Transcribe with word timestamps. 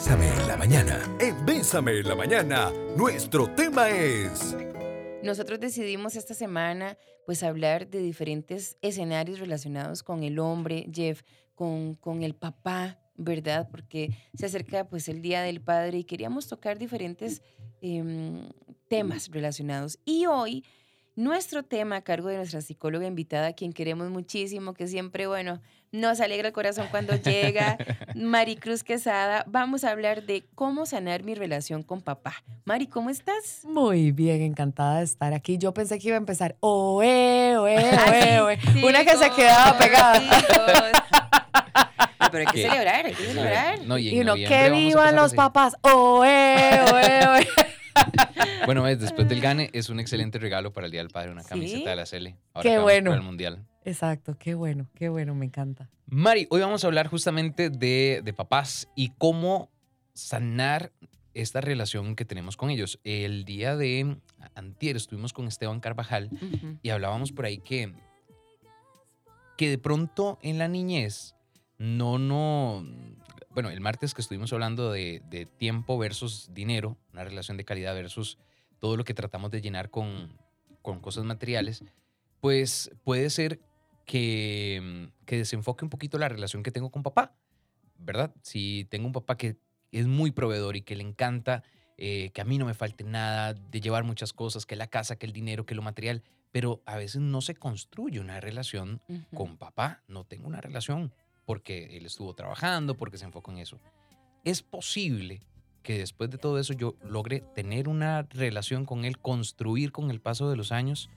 Bésame 0.00 0.28
en 0.28 0.48
la 0.48 0.56
mañana. 0.56 1.16
En 1.20 1.44
Bésame 1.44 1.98
en 1.98 2.08
la 2.08 2.14
mañana, 2.14 2.72
nuestro 2.96 3.54
tema 3.54 3.90
es... 3.90 4.56
Nosotros 5.22 5.60
decidimos 5.60 6.16
esta 6.16 6.32
semana 6.32 6.96
pues 7.26 7.42
hablar 7.42 7.86
de 7.86 7.98
diferentes 7.98 8.78
escenarios 8.80 9.40
relacionados 9.40 10.02
con 10.02 10.22
el 10.22 10.38
hombre, 10.38 10.86
Jeff, 10.90 11.20
con, 11.54 11.96
con 11.96 12.22
el 12.22 12.34
papá, 12.34 12.98
¿verdad? 13.16 13.68
Porque 13.70 14.16
se 14.32 14.46
acerca 14.46 14.88
pues 14.88 15.06
el 15.10 15.20
Día 15.20 15.42
del 15.42 15.60
Padre 15.60 15.98
y 15.98 16.04
queríamos 16.04 16.48
tocar 16.48 16.78
diferentes 16.78 17.42
em, 17.82 18.48
temas 18.88 19.28
relacionados. 19.28 19.98
Y 20.06 20.24
hoy 20.24 20.64
nuestro 21.14 21.62
tema 21.62 21.96
a 21.96 22.00
cargo 22.00 22.28
de 22.28 22.38
nuestra 22.38 22.62
psicóloga 22.62 23.06
invitada, 23.06 23.52
quien 23.52 23.74
queremos 23.74 24.08
muchísimo, 24.08 24.72
que 24.72 24.86
siempre, 24.86 25.26
bueno, 25.26 25.60
nos 25.92 26.20
alegra 26.20 26.48
el 26.48 26.54
corazón 26.54 26.86
cuando 26.90 27.16
llega, 27.16 27.76
Maricruz 28.14 28.84
Quesada, 28.84 29.44
vamos 29.46 29.84
a 29.84 29.90
hablar 29.90 30.24
de 30.24 30.44
cómo 30.54 30.86
sanar 30.86 31.24
mi 31.24 31.34
relación 31.34 31.82
con 31.82 32.00
papá. 32.00 32.42
Mari, 32.64 32.86
¿cómo 32.86 33.10
estás? 33.10 33.64
Muy 33.64 34.12
bien, 34.12 34.42
encantada 34.42 34.98
de 34.98 35.04
estar 35.04 35.34
aquí. 35.34 35.58
Yo 35.58 35.74
pensé 35.74 35.98
que 35.98 36.08
iba 36.08 36.16
a 36.16 36.18
empezar, 36.18 36.56
oe, 36.60 37.56
oe, 37.56 37.76
oe, 37.76 38.40
oe. 38.40 38.58
Una 38.84 39.04
que 39.04 39.16
se 39.16 39.30
quedaba 39.30 39.76
pegada. 39.76 40.20
pero 42.30 42.48
hay 42.48 42.54
que 42.54 42.62
celebrar, 42.62 43.06
hay 43.06 43.14
que 43.14 43.24
celebrar. 43.24 43.80
No, 43.80 43.98
y, 43.98 44.20
uno, 44.20 44.34
que 44.34 44.70
vivan 44.70 45.16
los 45.16 45.34
papás, 45.34 45.74
oe, 45.82 46.80
oe, 46.92 47.28
oe. 47.28 47.48
bueno, 48.66 48.84
después 48.84 49.28
del 49.28 49.40
gane 49.40 49.70
es 49.72 49.88
un 49.88 50.00
excelente 50.00 50.38
regalo 50.38 50.72
para 50.72 50.86
el 50.86 50.92
Día 50.92 51.00
del 51.00 51.10
Padre, 51.10 51.30
una 51.32 51.44
camiseta 51.44 51.90
de 51.90 51.96
la 51.96 52.06
Cele. 52.06 52.36
qué 52.62 52.78
bueno. 52.78 53.10
Para 53.10 53.20
el 53.20 53.26
Mundial. 53.26 53.66
Exacto, 53.84 54.36
qué 54.38 54.54
bueno, 54.54 54.88
qué 54.94 55.08
bueno, 55.08 55.34
me 55.34 55.46
encanta. 55.46 55.88
Mari, 56.06 56.46
hoy 56.50 56.60
vamos 56.60 56.84
a 56.84 56.86
hablar 56.86 57.06
justamente 57.08 57.70
de, 57.70 58.20
de 58.22 58.32
papás 58.32 58.88
y 58.94 59.10
cómo 59.16 59.70
sanar 60.12 60.92
esta 61.34 61.60
relación 61.60 62.16
que 62.16 62.24
tenemos 62.24 62.56
con 62.56 62.70
ellos. 62.70 63.00
El 63.04 63.44
día 63.44 63.76
de 63.76 64.16
antier 64.54 64.96
estuvimos 64.96 65.32
con 65.32 65.46
Esteban 65.46 65.80
Carvajal 65.80 66.30
y 66.82 66.90
hablábamos 66.90 67.32
por 67.32 67.44
ahí 67.44 67.58
que, 67.58 67.94
que 69.56 69.70
de 69.70 69.78
pronto 69.78 70.38
en 70.42 70.58
la 70.58 70.68
niñez 70.68 71.34
no, 71.80 72.18
no, 72.18 72.84
bueno, 73.54 73.70
el 73.70 73.80
martes 73.80 74.12
que 74.12 74.20
estuvimos 74.20 74.52
hablando 74.52 74.92
de, 74.92 75.48
tiempo 75.56 75.96
versus 75.96 76.52
dinero, 76.52 76.98
una 77.14 77.24
relación 77.24 77.56
de 77.56 77.64
calidad 77.64 77.94
versus 77.94 78.36
todo 78.80 78.98
lo 78.98 79.04
que 79.04 79.14
tratamos 79.14 79.50
de 79.50 79.62
llenar 79.62 79.88
con, 79.90 80.38
cosas 81.00 81.24
materiales, 81.24 81.82
pues 82.40 82.90
puede 83.02 83.30
ser 83.30 83.60
que, 84.04 85.08
que, 85.24 85.38
desenfoque 85.38 85.86
un 85.86 85.88
poquito 85.88 86.18
la 86.18 86.28
relación 86.28 86.62
que 86.62 86.70
tengo 86.70 86.90
con 86.90 87.02
papá, 87.02 87.34
¿verdad? 87.96 88.34
Si 88.42 88.86
tengo 88.90 89.06
un 89.06 89.14
papá 89.14 89.38
que 89.38 89.56
es 89.90 90.06
muy 90.06 90.32
proveedor 90.32 90.76
y 90.76 90.82
que 90.82 90.96
le 90.96 91.02
encanta 91.02 91.62
eh, 91.96 92.30
que 92.34 92.42
a 92.42 92.44
mí 92.44 92.58
no 92.58 92.66
me 92.66 92.74
falte 92.74 93.04
nada, 93.04 93.54
de 93.54 93.80
llevar 93.80 94.04
muchas 94.04 94.34
cosas, 94.34 94.66
que 94.66 94.76
la 94.76 94.88
casa, 94.88 95.16
que 95.16 95.24
el 95.24 95.32
dinero, 95.32 95.64
que 95.64 95.74
lo 95.74 95.80
material, 95.80 96.22
pero 96.52 96.82
a 96.84 96.96
veces 96.96 97.22
no 97.22 97.40
se 97.40 97.54
construye 97.54 98.20
una 98.20 98.38
relación 98.38 99.00
con 99.34 99.56
papá, 99.56 100.02
no 100.08 100.24
tengo 100.24 100.46
una 100.46 100.60
relación 100.60 101.12
porque 101.50 101.96
él 101.96 102.06
estuvo 102.06 102.32
trabajando, 102.32 102.96
porque 102.96 103.18
se 103.18 103.24
enfocó 103.24 103.50
en 103.50 103.58
eso. 103.58 103.80
Es 104.44 104.62
posible 104.62 105.40
que 105.82 105.98
después 105.98 106.30
de 106.30 106.38
todo 106.38 106.60
eso 106.60 106.74
yo 106.74 106.94
logre 107.02 107.40
tener 107.56 107.88
una 107.88 108.22
relación 108.22 108.86
con 108.86 109.04
él, 109.04 109.18
construir 109.18 109.90
con 109.90 110.12
el 110.12 110.20
paso 110.20 110.48
de 110.48 110.54
los 110.54 110.70
años 110.70 111.10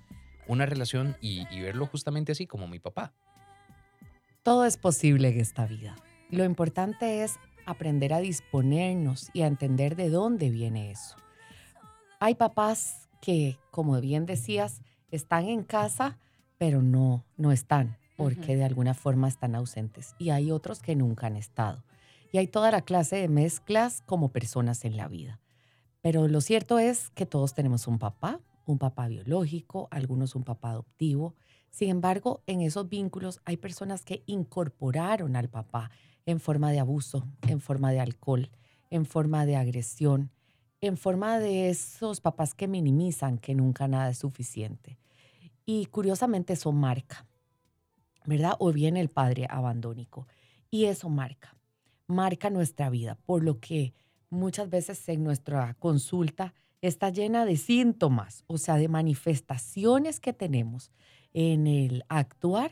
una 0.48 0.66
relación 0.66 1.18
y, 1.22 1.46
verlo 1.62 1.86
justamente 1.86 2.32
así 2.32 2.48
como 2.48 2.68
mi 2.68 2.80
papá. 2.80 3.14
Todo 4.42 4.66
es 4.66 4.78
posible 4.78 5.28
en 5.28 5.40
esta 5.40 5.68
vida. 5.68 5.96
Lo 6.32 6.46
importante 6.46 7.24
es 7.24 7.36
aprender 7.68 8.12
a 8.12 8.20
disponernos 8.20 9.30
y 9.34 9.44
a 9.44 9.46
entender 9.46 9.96
de 9.96 10.10
dónde 10.10 10.50
viene 10.50 10.90
eso. 10.90 11.16
Hay 12.20 12.34
papás 12.34 13.08
que, 13.22 13.60
como 13.70 14.02
bien 14.02 14.26
decías, 14.26 14.82
están 15.12 15.48
en 15.48 15.62
casa, 15.62 16.18
pero 16.58 16.82
no, 16.82 17.24
no 17.38 17.52
están 17.52 18.00
porque 18.16 18.56
de 18.56 18.64
alguna 18.64 18.94
forma 18.94 19.28
están 19.28 19.56
ausentes. 19.56 20.16
Y 20.20 20.30
hay 20.30 20.52
otros 20.52 20.80
que 20.80 20.96
nunca 20.96 21.28
han 21.28 21.36
estado. 21.36 21.84
Y 22.32 22.38
hay 22.38 22.48
toda 22.48 22.72
la 22.72 22.82
clase 22.82 23.18
de 23.18 23.28
mezclas 23.28 24.02
como 24.06 24.30
personas 24.30 24.86
en 24.86 24.98
la 24.98 25.08
vida. 25.08 25.40
Pero 26.02 26.28
lo 26.28 26.42
cierto 26.42 26.80
es 26.80 27.10
que 27.12 27.26
todos 27.26 27.54
tenemos 27.54 27.88
un 27.88 28.00
papá, 28.00 28.40
un 28.66 28.78
papá 28.78 29.08
biológico, 29.08 29.88
algunos 29.92 30.36
un 30.36 30.44
papá 30.44 30.72
adoptivo. 30.72 31.36
Sin 31.70 31.90
embargo, 31.90 32.42
en 32.48 32.62
esos 32.62 32.90
vínculos 32.90 33.40
hay 33.46 33.58
personas 33.58 34.04
que 34.04 34.24
incorporaron 34.26 35.36
al 35.36 35.50
papá 35.50 35.92
en 36.26 36.40
forma 36.40 36.72
de 36.72 36.80
abuso, 36.80 37.28
en 37.48 37.62
forma 37.62 37.92
de 37.92 38.00
alcohol, 38.00 38.50
en 38.90 39.06
forma 39.06 39.46
de 39.46 39.56
agresión, 39.56 40.32
en 40.82 40.98
forma 40.98 41.40
de 41.40 41.70
esos 41.70 42.20
papás 42.20 42.54
que 42.54 42.68
minimizan 42.68 43.38
que 43.38 43.56
nunca 43.56 43.88
nada 43.88 44.10
es 44.10 44.18
suficiente. 44.18 44.98
Y 45.66 45.86
curiosamente 45.86 46.54
eso 46.54 46.72
marca. 46.72 47.26
¿Verdad? 48.26 48.56
O 48.60 48.72
viene 48.72 49.02
el 49.02 49.10
padre 49.10 49.48
abandónico. 49.50 50.28
Y 50.70 50.86
eso 50.86 51.10
marca, 51.10 51.56
marca 52.08 52.50
nuestra 52.50 52.90
vida, 52.90 53.18
por 53.26 53.44
lo 53.44 53.60
que 53.60 53.94
muchas 54.30 54.70
veces 54.70 55.08
en 55.10 55.24
nuestra 55.24 55.76
consulta 55.76 56.54
está 56.82 57.10
llena 57.10 57.46
de 57.46 57.56
síntomas, 57.56 58.44
o 58.48 58.58
sea, 58.58 58.76
de 58.76 58.88
manifestaciones 58.88 60.20
que 60.20 60.34
tenemos 60.34 60.92
en 61.32 61.68
el 61.68 62.04
actuar, 62.10 62.72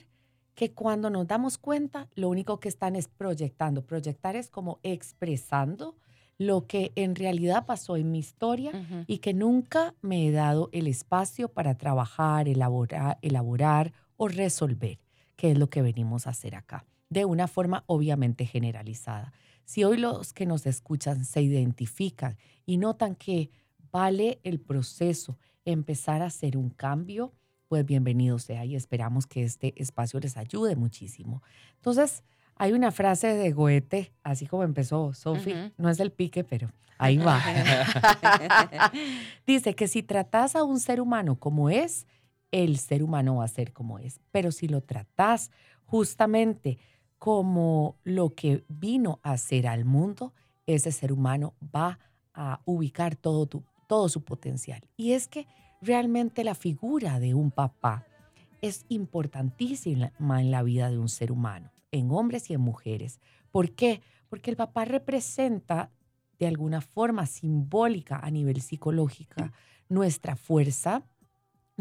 que 0.53 0.73
cuando 0.73 1.09
nos 1.09 1.27
damos 1.27 1.57
cuenta, 1.57 2.09
lo 2.15 2.29
único 2.29 2.59
que 2.59 2.67
están 2.67 2.95
es 2.95 3.07
proyectando. 3.07 3.85
Proyectar 3.85 4.35
es 4.35 4.49
como 4.49 4.79
expresando 4.83 5.95
lo 6.37 6.67
que 6.67 6.91
en 6.95 7.15
realidad 7.15 7.65
pasó 7.65 7.95
en 7.95 8.11
mi 8.11 8.19
historia 8.19 8.71
y 9.07 9.19
que 9.19 9.33
nunca 9.33 9.93
me 10.01 10.27
he 10.27 10.31
dado 10.31 10.69
el 10.71 10.87
espacio 10.87 11.49
para 11.49 11.77
trabajar, 11.77 12.47
elaborar, 12.47 13.17
elaborar 13.21 13.93
o 14.17 14.27
resolver 14.27 14.99
que 15.41 15.49
es 15.49 15.57
lo 15.57 15.71
que 15.71 15.81
venimos 15.81 16.27
a 16.27 16.29
hacer 16.29 16.53
acá, 16.53 16.85
de 17.09 17.25
una 17.25 17.47
forma 17.47 17.83
obviamente 17.87 18.45
generalizada. 18.45 19.33
Si 19.65 19.83
hoy 19.83 19.97
los 19.97 20.33
que 20.33 20.45
nos 20.45 20.67
escuchan 20.67 21.25
se 21.25 21.41
identifican 21.41 22.37
y 22.63 22.77
notan 22.77 23.15
que 23.15 23.49
vale 23.91 24.39
el 24.43 24.59
proceso 24.59 25.39
empezar 25.65 26.21
a 26.21 26.25
hacer 26.27 26.57
un 26.57 26.69
cambio, 26.69 27.33
pues 27.69 27.83
bienvenido 27.83 28.37
sea 28.37 28.65
y 28.65 28.75
esperamos 28.75 29.25
que 29.25 29.41
este 29.41 29.73
espacio 29.81 30.19
les 30.19 30.37
ayude 30.37 30.75
muchísimo. 30.75 31.41
Entonces, 31.77 32.23
hay 32.55 32.73
una 32.73 32.91
frase 32.91 33.33
de 33.33 33.51
Goethe, 33.51 34.13
así 34.21 34.45
como 34.45 34.61
empezó 34.61 35.11
Sophie, 35.15 35.73
no 35.75 35.89
es 35.89 35.99
el 35.99 36.11
pique, 36.11 36.43
pero 36.43 36.71
ahí 36.99 37.17
va. 37.17 37.41
Dice 39.47 39.73
que 39.73 39.87
si 39.87 40.03
tratas 40.03 40.55
a 40.55 40.61
un 40.61 40.79
ser 40.79 41.01
humano 41.01 41.39
como 41.39 41.71
es, 41.71 42.05
el 42.51 42.77
ser 42.77 43.03
humano 43.03 43.37
va 43.37 43.45
a 43.45 43.49
ser 43.49 43.73
como 43.73 43.99
es. 43.99 44.19
Pero 44.31 44.51
si 44.51 44.67
lo 44.67 44.81
tratas 44.81 45.51
justamente 45.85 46.77
como 47.17 47.97
lo 48.03 48.29
que 48.29 48.63
vino 48.67 49.19
a 49.23 49.37
ser 49.37 49.67
al 49.67 49.85
mundo, 49.85 50.33
ese 50.65 50.91
ser 50.91 51.11
humano 51.11 51.53
va 51.75 51.99
a 52.33 52.61
ubicar 52.65 53.15
todo, 53.15 53.47
todo 53.87 54.09
su 54.09 54.23
potencial. 54.23 54.81
Y 54.97 55.13
es 55.13 55.27
que 55.27 55.47
realmente 55.81 56.43
la 56.43 56.55
figura 56.55 57.19
de 57.19 57.33
un 57.33 57.51
papá 57.51 58.05
es 58.61 58.85
importantísima 58.89 60.11
en 60.19 60.51
la 60.51 60.63
vida 60.63 60.89
de 60.89 60.99
un 60.99 61.09
ser 61.09 61.31
humano, 61.31 61.71
en 61.91 62.11
hombres 62.11 62.49
y 62.49 62.53
en 62.53 62.61
mujeres. 62.61 63.19
¿Por 63.51 63.71
qué? 63.71 64.01
Porque 64.29 64.51
el 64.51 64.55
papá 64.55 64.85
representa 64.85 65.91
de 66.39 66.47
alguna 66.47 66.81
forma 66.81 67.25
simbólica 67.25 68.17
a 68.17 68.31
nivel 68.31 68.61
psicológico 68.61 69.51
nuestra 69.89 70.35
fuerza, 70.35 71.03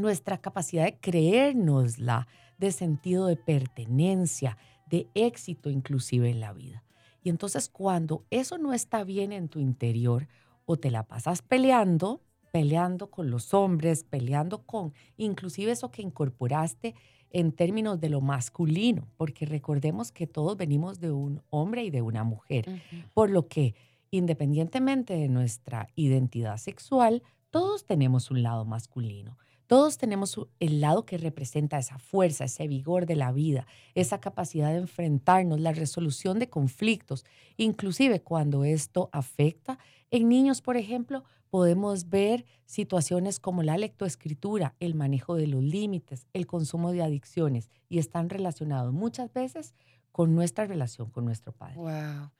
nuestra 0.00 0.38
capacidad 0.38 0.84
de 0.84 0.98
creérnosla, 0.98 2.26
de 2.58 2.72
sentido 2.72 3.26
de 3.26 3.36
pertenencia, 3.36 4.56
de 4.86 5.08
éxito 5.14 5.70
inclusive 5.70 6.30
en 6.30 6.40
la 6.40 6.52
vida. 6.52 6.84
Y 7.22 7.28
entonces 7.28 7.68
cuando 7.68 8.24
eso 8.30 8.58
no 8.58 8.72
está 8.72 9.04
bien 9.04 9.32
en 9.32 9.48
tu 9.48 9.60
interior 9.60 10.28
o 10.64 10.76
te 10.76 10.90
la 10.90 11.04
pasas 11.04 11.42
peleando, 11.42 12.22
peleando 12.52 13.10
con 13.10 13.30
los 13.30 13.54
hombres, 13.54 14.04
peleando 14.04 14.62
con 14.62 14.92
inclusive 15.16 15.72
eso 15.72 15.90
que 15.90 16.02
incorporaste 16.02 16.94
en 17.30 17.52
términos 17.52 18.00
de 18.00 18.08
lo 18.08 18.20
masculino, 18.20 19.06
porque 19.16 19.46
recordemos 19.46 20.10
que 20.10 20.26
todos 20.26 20.56
venimos 20.56 20.98
de 20.98 21.12
un 21.12 21.42
hombre 21.50 21.84
y 21.84 21.90
de 21.90 22.02
una 22.02 22.24
mujer, 22.24 22.66
por 23.14 23.30
lo 23.30 23.46
que 23.46 23.74
independientemente 24.10 25.14
de 25.14 25.28
nuestra 25.28 25.88
identidad 25.94 26.56
sexual, 26.56 27.22
todos 27.50 27.84
tenemos 27.84 28.30
un 28.30 28.42
lado 28.42 28.64
masculino. 28.64 29.38
Todos 29.70 29.98
tenemos 29.98 30.36
el 30.58 30.80
lado 30.80 31.06
que 31.06 31.16
representa 31.16 31.78
esa 31.78 32.00
fuerza, 32.00 32.46
ese 32.46 32.66
vigor 32.66 33.06
de 33.06 33.14
la 33.14 33.30
vida, 33.30 33.68
esa 33.94 34.20
capacidad 34.20 34.72
de 34.72 34.78
enfrentarnos, 34.78 35.60
la 35.60 35.70
resolución 35.70 36.40
de 36.40 36.50
conflictos, 36.50 37.24
inclusive 37.56 38.20
cuando 38.20 38.64
esto 38.64 39.10
afecta. 39.12 39.78
En 40.10 40.28
niños, 40.28 40.60
por 40.60 40.76
ejemplo, 40.76 41.22
podemos 41.50 42.08
ver 42.08 42.46
situaciones 42.66 43.38
como 43.38 43.62
la 43.62 43.78
lectoescritura, 43.78 44.74
el 44.80 44.96
manejo 44.96 45.36
de 45.36 45.46
los 45.46 45.62
límites, 45.62 46.26
el 46.32 46.48
consumo 46.48 46.90
de 46.90 47.04
adicciones 47.04 47.70
y 47.88 48.00
están 48.00 48.28
relacionados 48.28 48.92
muchas 48.92 49.32
veces 49.32 49.76
con 50.10 50.34
nuestra 50.34 50.66
relación 50.66 51.10
con 51.10 51.24
nuestro 51.24 51.52
padre. 51.52 51.76
Wow. 51.76 52.32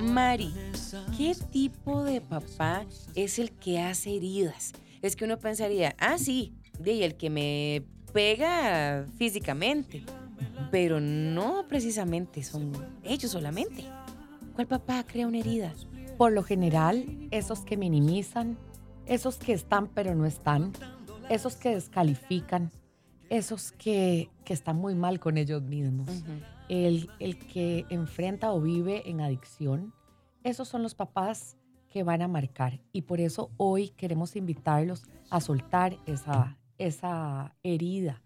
Mari, 0.00 0.54
¿qué 1.14 1.34
tipo 1.52 2.04
de 2.04 2.22
papá 2.22 2.86
es 3.14 3.38
el 3.38 3.50
que 3.50 3.80
hace 3.80 4.16
heridas? 4.16 4.72
Es 5.02 5.16
que 5.16 5.24
uno 5.24 5.38
pensaría, 5.38 5.94
ah, 5.98 6.18
sí, 6.18 6.54
de 6.78 7.04
el 7.04 7.16
que 7.16 7.30
me 7.30 7.84
pega 8.12 9.06
físicamente, 9.16 10.04
pero 10.70 11.00
no 11.00 11.66
precisamente 11.68 12.42
son 12.42 12.72
ellos 13.04 13.32
solamente. 13.32 13.84
¿Cuál 14.54 14.66
papá 14.66 15.04
crea 15.06 15.26
una 15.26 15.38
herida? 15.38 15.72
Por 16.16 16.32
lo 16.32 16.42
general, 16.42 17.28
esos 17.30 17.60
que 17.60 17.76
minimizan, 17.76 18.58
esos 19.06 19.36
que 19.36 19.52
están 19.52 19.86
pero 19.88 20.14
no 20.14 20.26
están, 20.26 20.72
esos 21.30 21.56
que 21.56 21.70
descalifican, 21.70 22.72
esos 23.30 23.72
que, 23.72 24.30
que 24.44 24.52
están 24.52 24.76
muy 24.76 24.94
mal 24.94 25.20
con 25.20 25.36
ellos 25.36 25.62
mismos, 25.62 26.08
el, 26.68 27.10
el 27.20 27.38
que 27.38 27.86
enfrenta 27.90 28.52
o 28.52 28.60
vive 28.60 29.08
en 29.08 29.20
adicción, 29.20 29.92
esos 30.42 30.68
son 30.68 30.82
los 30.82 30.94
papás 30.94 31.57
que 31.88 32.02
van 32.02 32.22
a 32.22 32.28
marcar. 32.28 32.80
Y 32.92 33.02
por 33.02 33.20
eso 33.20 33.50
hoy 33.56 33.90
queremos 33.90 34.36
invitarlos 34.36 35.04
a 35.30 35.40
soltar 35.40 35.98
esa, 36.06 36.58
esa 36.78 37.54
herida, 37.62 38.22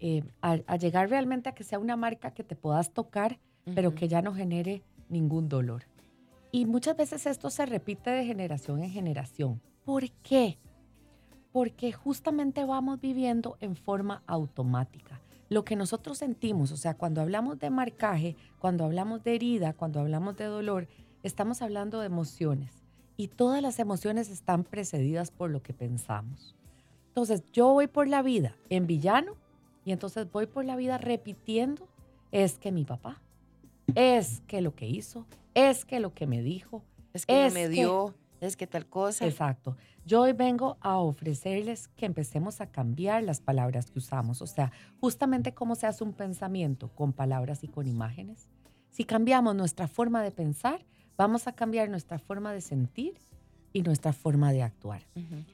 eh, 0.00 0.24
a, 0.40 0.76
llegar 0.76 1.10
realmente 1.10 1.48
a 1.48 1.54
que 1.54 1.64
sea 1.64 1.78
una 1.78 1.96
marca 1.96 2.32
que 2.32 2.44
te 2.44 2.56
puedas 2.56 2.92
tocar, 2.92 3.38
pero 3.74 3.94
que 3.94 4.08
ya 4.08 4.22
no 4.22 4.34
genere 4.34 4.82
ningún 5.08 5.48
dolor. 5.48 5.84
Y 6.50 6.66
muchas 6.66 6.96
veces 6.96 7.26
esto 7.26 7.50
se 7.50 7.66
repite 7.66 8.10
de 8.10 8.26
generación 8.26 8.82
en 8.82 8.90
generación. 8.90 9.60
¿Por 9.84 10.10
qué? 10.10 10.58
Porque 11.52 11.92
justamente 11.92 12.64
vamos 12.64 13.00
viviendo 13.00 13.56
en 13.60 13.76
forma 13.76 14.22
automática. 14.26 15.20
Lo 15.48 15.64
que 15.64 15.76
nosotros 15.76 16.18
sentimos, 16.18 16.72
o 16.72 16.76
sea, 16.76 16.94
cuando 16.94 17.20
hablamos 17.20 17.58
de 17.58 17.70
marcaje, 17.70 18.36
cuando 18.58 18.84
hablamos 18.84 19.22
de 19.22 19.34
herida, 19.34 19.74
cuando 19.74 20.00
hablamos 20.00 20.36
de 20.36 20.46
dolor, 20.46 20.88
estamos 21.22 21.62
hablando 21.62 22.00
de 22.00 22.06
emociones. 22.06 22.81
Y 23.22 23.28
todas 23.28 23.62
las 23.62 23.78
emociones 23.78 24.28
están 24.30 24.64
precedidas 24.64 25.30
por 25.30 25.48
lo 25.48 25.62
que 25.62 25.72
pensamos. 25.72 26.56
Entonces, 27.06 27.44
yo 27.52 27.68
voy 27.72 27.86
por 27.86 28.08
la 28.08 28.20
vida 28.20 28.56
en 28.68 28.88
villano 28.88 29.36
y 29.84 29.92
entonces 29.92 30.28
voy 30.32 30.46
por 30.46 30.64
la 30.64 30.74
vida 30.74 30.98
repitiendo, 30.98 31.86
es 32.32 32.58
que 32.58 32.72
mi 32.72 32.84
papá, 32.84 33.22
es 33.94 34.42
que 34.48 34.60
lo 34.60 34.74
que 34.74 34.88
hizo, 34.88 35.24
es 35.54 35.84
que 35.84 36.00
lo 36.00 36.12
que 36.14 36.26
me 36.26 36.42
dijo, 36.42 36.82
es 37.12 37.24
que 37.24 37.48
me 37.52 37.68
dio, 37.68 38.12
es 38.40 38.56
que 38.56 38.66
tal 38.66 38.86
cosa. 38.86 39.24
Exacto. 39.24 39.76
Yo 40.04 40.22
hoy 40.22 40.32
vengo 40.32 40.76
a 40.80 40.98
ofrecerles 40.98 41.86
que 41.94 42.06
empecemos 42.06 42.60
a 42.60 42.72
cambiar 42.72 43.22
las 43.22 43.40
palabras 43.40 43.92
que 43.92 44.00
usamos, 44.00 44.42
o 44.42 44.48
sea, 44.48 44.72
justamente 45.00 45.54
cómo 45.54 45.76
se 45.76 45.86
hace 45.86 46.02
un 46.02 46.12
pensamiento 46.12 46.88
con 46.88 47.12
palabras 47.12 47.62
y 47.62 47.68
con 47.68 47.86
imágenes. 47.86 48.48
Si 48.90 49.04
cambiamos 49.04 49.54
nuestra 49.54 49.86
forma 49.86 50.24
de 50.24 50.32
pensar, 50.32 50.84
vamos 51.16 51.46
a 51.46 51.52
cambiar 51.52 51.88
nuestra 51.88 52.18
forma 52.18 52.52
de 52.52 52.60
sentir 52.60 53.14
y 53.72 53.82
nuestra 53.82 54.12
forma 54.12 54.52
de 54.52 54.62
actuar. 54.62 55.02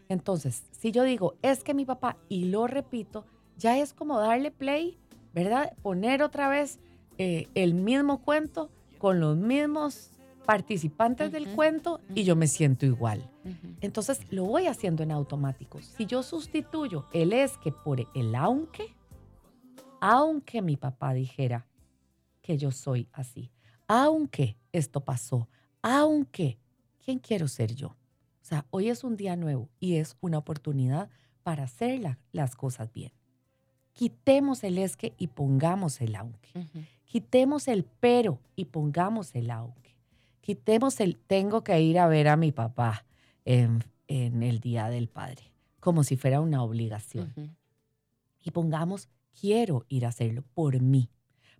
Entonces, 0.08 0.64
si 0.72 0.90
yo 0.90 1.04
digo, 1.04 1.34
es 1.42 1.62
que 1.62 1.74
mi 1.74 1.84
papá, 1.84 2.16
y 2.28 2.46
lo 2.46 2.66
repito, 2.66 3.24
ya 3.56 3.78
es 3.78 3.92
como 3.92 4.18
darle 4.18 4.50
play, 4.50 4.98
¿verdad? 5.34 5.72
Poner 5.82 6.22
otra 6.22 6.48
vez 6.48 6.78
eh, 7.18 7.48
el 7.54 7.74
mismo 7.74 8.22
cuento 8.22 8.70
con 8.98 9.20
los 9.20 9.36
mismos 9.36 10.10
participantes 10.46 11.30
del 11.30 11.46
cuento 11.54 12.00
y 12.14 12.24
yo 12.24 12.34
me 12.34 12.46
siento 12.46 12.86
igual. 12.86 13.30
Entonces, 13.80 14.20
lo 14.30 14.44
voy 14.44 14.66
haciendo 14.66 15.02
en 15.02 15.12
automático. 15.12 15.80
Si 15.80 16.06
yo 16.06 16.22
sustituyo 16.22 17.06
el 17.12 17.32
es 17.32 17.56
que 17.58 17.72
por 17.72 18.00
el 18.14 18.34
aunque, 18.34 18.94
aunque 20.00 20.62
mi 20.62 20.76
papá 20.76 21.12
dijera 21.14 21.66
que 22.42 22.58
yo 22.58 22.70
soy 22.70 23.08
así, 23.12 23.50
aunque 23.86 24.56
esto 24.72 25.00
pasó, 25.00 25.48
aunque, 25.82 26.58
¿quién 27.04 27.18
quiero 27.18 27.48
ser 27.48 27.74
yo? 27.74 27.88
O 27.88 28.44
sea, 28.48 28.66
hoy 28.70 28.88
es 28.88 29.04
un 29.04 29.16
día 29.16 29.36
nuevo 29.36 29.68
y 29.78 29.96
es 29.96 30.16
una 30.20 30.38
oportunidad 30.38 31.10
para 31.42 31.64
hacer 31.64 32.18
las 32.32 32.56
cosas 32.56 32.92
bien. 32.92 33.12
Quitemos 33.92 34.62
el 34.64 34.78
es 34.78 34.96
que 34.96 35.14
y 35.18 35.26
pongamos 35.26 36.00
el 36.00 36.14
aunque. 36.14 36.50
Quitemos 37.04 37.68
el 37.68 37.84
pero 37.84 38.38
y 38.54 38.66
pongamos 38.66 39.34
el 39.34 39.50
aunque. 39.50 39.96
Quitemos 40.40 41.00
el 41.00 41.16
tengo 41.16 41.64
que 41.64 41.80
ir 41.80 41.98
a 41.98 42.06
ver 42.06 42.28
a 42.28 42.36
mi 42.36 42.52
papá 42.52 43.04
en, 43.44 43.82
el 44.06 44.60
Día 44.60 44.88
del 44.88 45.08
Padre, 45.08 45.52
como 45.80 46.04
si 46.04 46.16
fuera 46.16 46.40
una 46.40 46.62
obligación. 46.62 47.56
Y 48.40 48.50
pongamos 48.50 49.08
quiero 49.38 49.84
ir 49.88 50.06
a 50.06 50.08
hacerlo 50.08 50.44
por 50.54 50.80
mí. 50.80 51.10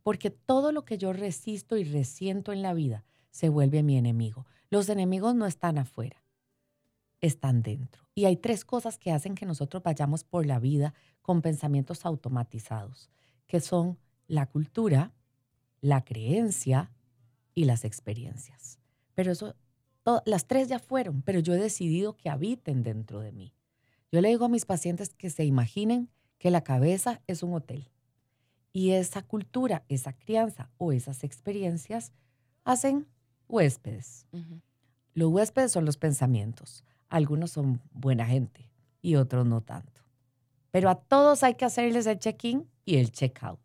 Porque 0.08 0.30
todo 0.30 0.72
lo 0.72 0.86
que 0.86 0.96
yo 0.96 1.12
resisto 1.12 1.76
y 1.76 1.84
resiento 1.84 2.54
en 2.54 2.62
la 2.62 2.72
vida 2.72 3.04
se 3.28 3.50
vuelve 3.50 3.82
mi 3.82 3.98
enemigo. 3.98 4.46
Los 4.70 4.88
enemigos 4.88 5.34
no 5.34 5.44
están 5.44 5.76
afuera 5.76 6.24
están 7.20 7.60
dentro. 7.60 8.08
Y 8.14 8.24
hay 8.24 8.38
tres 8.38 8.64
cosas 8.64 8.96
que 8.96 9.12
hacen 9.12 9.34
que 9.34 9.44
nosotros 9.44 9.82
vayamos 9.82 10.24
por 10.24 10.46
la 10.46 10.60
vida 10.60 10.94
con 11.20 11.42
pensamientos 11.42 12.06
automatizados, 12.06 13.10
que 13.46 13.60
son 13.60 13.98
la 14.28 14.46
cultura, 14.46 15.12
la 15.82 16.06
creencia 16.06 16.90
y 17.54 17.66
las 17.66 17.84
experiencias. 17.84 18.78
Pero 19.12 19.32
eso, 19.32 19.56
las 20.24 20.46
tres 20.46 20.68
ya 20.68 20.78
fueron, 20.78 21.20
pero 21.20 21.40
yo 21.40 21.52
he 21.52 21.58
decidido 21.58 22.16
que 22.16 22.30
habiten 22.30 22.82
dentro 22.82 23.20
de 23.20 23.32
mí. 23.32 23.52
Yo 24.10 24.22
le 24.22 24.30
digo 24.30 24.46
a 24.46 24.48
mis 24.48 24.64
pacientes 24.64 25.10
que 25.12 25.28
se 25.28 25.44
imaginen 25.44 26.08
que 26.38 26.50
la 26.50 26.62
cabeza 26.62 27.20
es 27.26 27.42
un 27.42 27.52
hotel 27.52 27.90
y 28.78 28.92
esa 28.92 29.22
cultura, 29.22 29.82
esa 29.88 30.12
crianza 30.12 30.70
o 30.78 30.92
esas 30.92 31.24
experiencias 31.24 32.12
hacen 32.62 33.08
huéspedes. 33.48 34.28
Los 35.14 35.32
huéspedes 35.32 35.72
son 35.72 35.84
los 35.84 35.96
pensamientos. 35.96 36.84
Algunos 37.08 37.50
son 37.50 37.80
buena 37.90 38.24
gente 38.24 38.70
y 39.02 39.16
otros 39.16 39.44
no 39.46 39.62
tanto. 39.62 40.00
Pero 40.70 40.90
a 40.90 40.94
todos 40.94 41.42
hay 41.42 41.56
que 41.56 41.64
hacerles 41.64 42.06
el 42.06 42.20
check-in 42.20 42.70
y 42.84 42.98
el 42.98 43.10
check-out. 43.10 43.58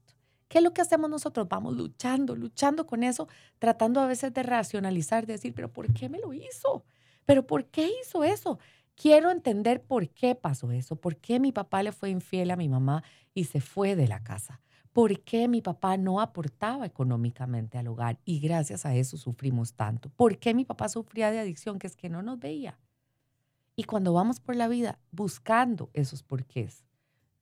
¿Qué 0.47 0.57
es 0.57 0.63
lo 0.63 0.73
que 0.73 0.81
hacemos 0.81 1.11
nosotros? 1.11 1.47
Vamos 1.47 1.75
luchando, 1.77 2.35
luchando 2.35 2.87
con 2.87 3.03
eso, 3.03 3.27
tratando 3.59 4.01
a 4.01 4.07
veces 4.07 4.33
de 4.33 4.41
racionalizar, 4.41 5.27
de 5.27 5.33
decir, 5.33 5.53
pero 5.53 5.71
¿por 5.71 5.93
qué 5.93 6.09
me 6.09 6.17
lo 6.17 6.33
hizo? 6.33 6.85
¿Pero 7.25 7.45
por 7.45 7.65
qué 7.65 7.91
hizo 8.01 8.23
eso? 8.23 8.57
Quiero 8.95 9.29
entender 9.29 9.83
por 9.83 10.09
qué 10.09 10.33
pasó 10.33 10.71
eso, 10.71 10.95
por 10.95 11.17
qué 11.17 11.39
mi 11.39 11.51
papá 11.51 11.83
le 11.83 11.91
fue 11.91 12.09
infiel 12.09 12.49
a 12.49 12.55
mi 12.55 12.67
mamá 12.67 13.03
y 13.35 13.43
se 13.43 13.61
fue 13.61 13.95
de 13.95 14.07
la 14.07 14.23
casa, 14.23 14.59
por 14.93 15.19
qué 15.21 15.47
mi 15.47 15.61
papá 15.61 15.97
no 15.97 16.21
aportaba 16.21 16.85
económicamente 16.85 17.77
al 17.77 17.87
hogar 17.87 18.19
y 18.25 18.39
gracias 18.39 18.85
a 18.85 18.95
eso 18.95 19.17
sufrimos 19.17 19.73
tanto, 19.73 20.09
por 20.09 20.37
qué 20.37 20.53
mi 20.53 20.65
papá 20.65 20.87
sufría 20.87 21.31
de 21.31 21.39
adicción, 21.39 21.79
que 21.79 21.87
es 21.87 21.95
que 21.95 22.09
no 22.09 22.21
nos 22.21 22.39
veía. 22.39 22.79
Y 23.75 23.85
cuando 23.85 24.13
vamos 24.13 24.39
por 24.39 24.55
la 24.55 24.67
vida 24.67 24.99
buscando 25.11 25.89
esos 25.93 26.21
porqués, 26.21 26.85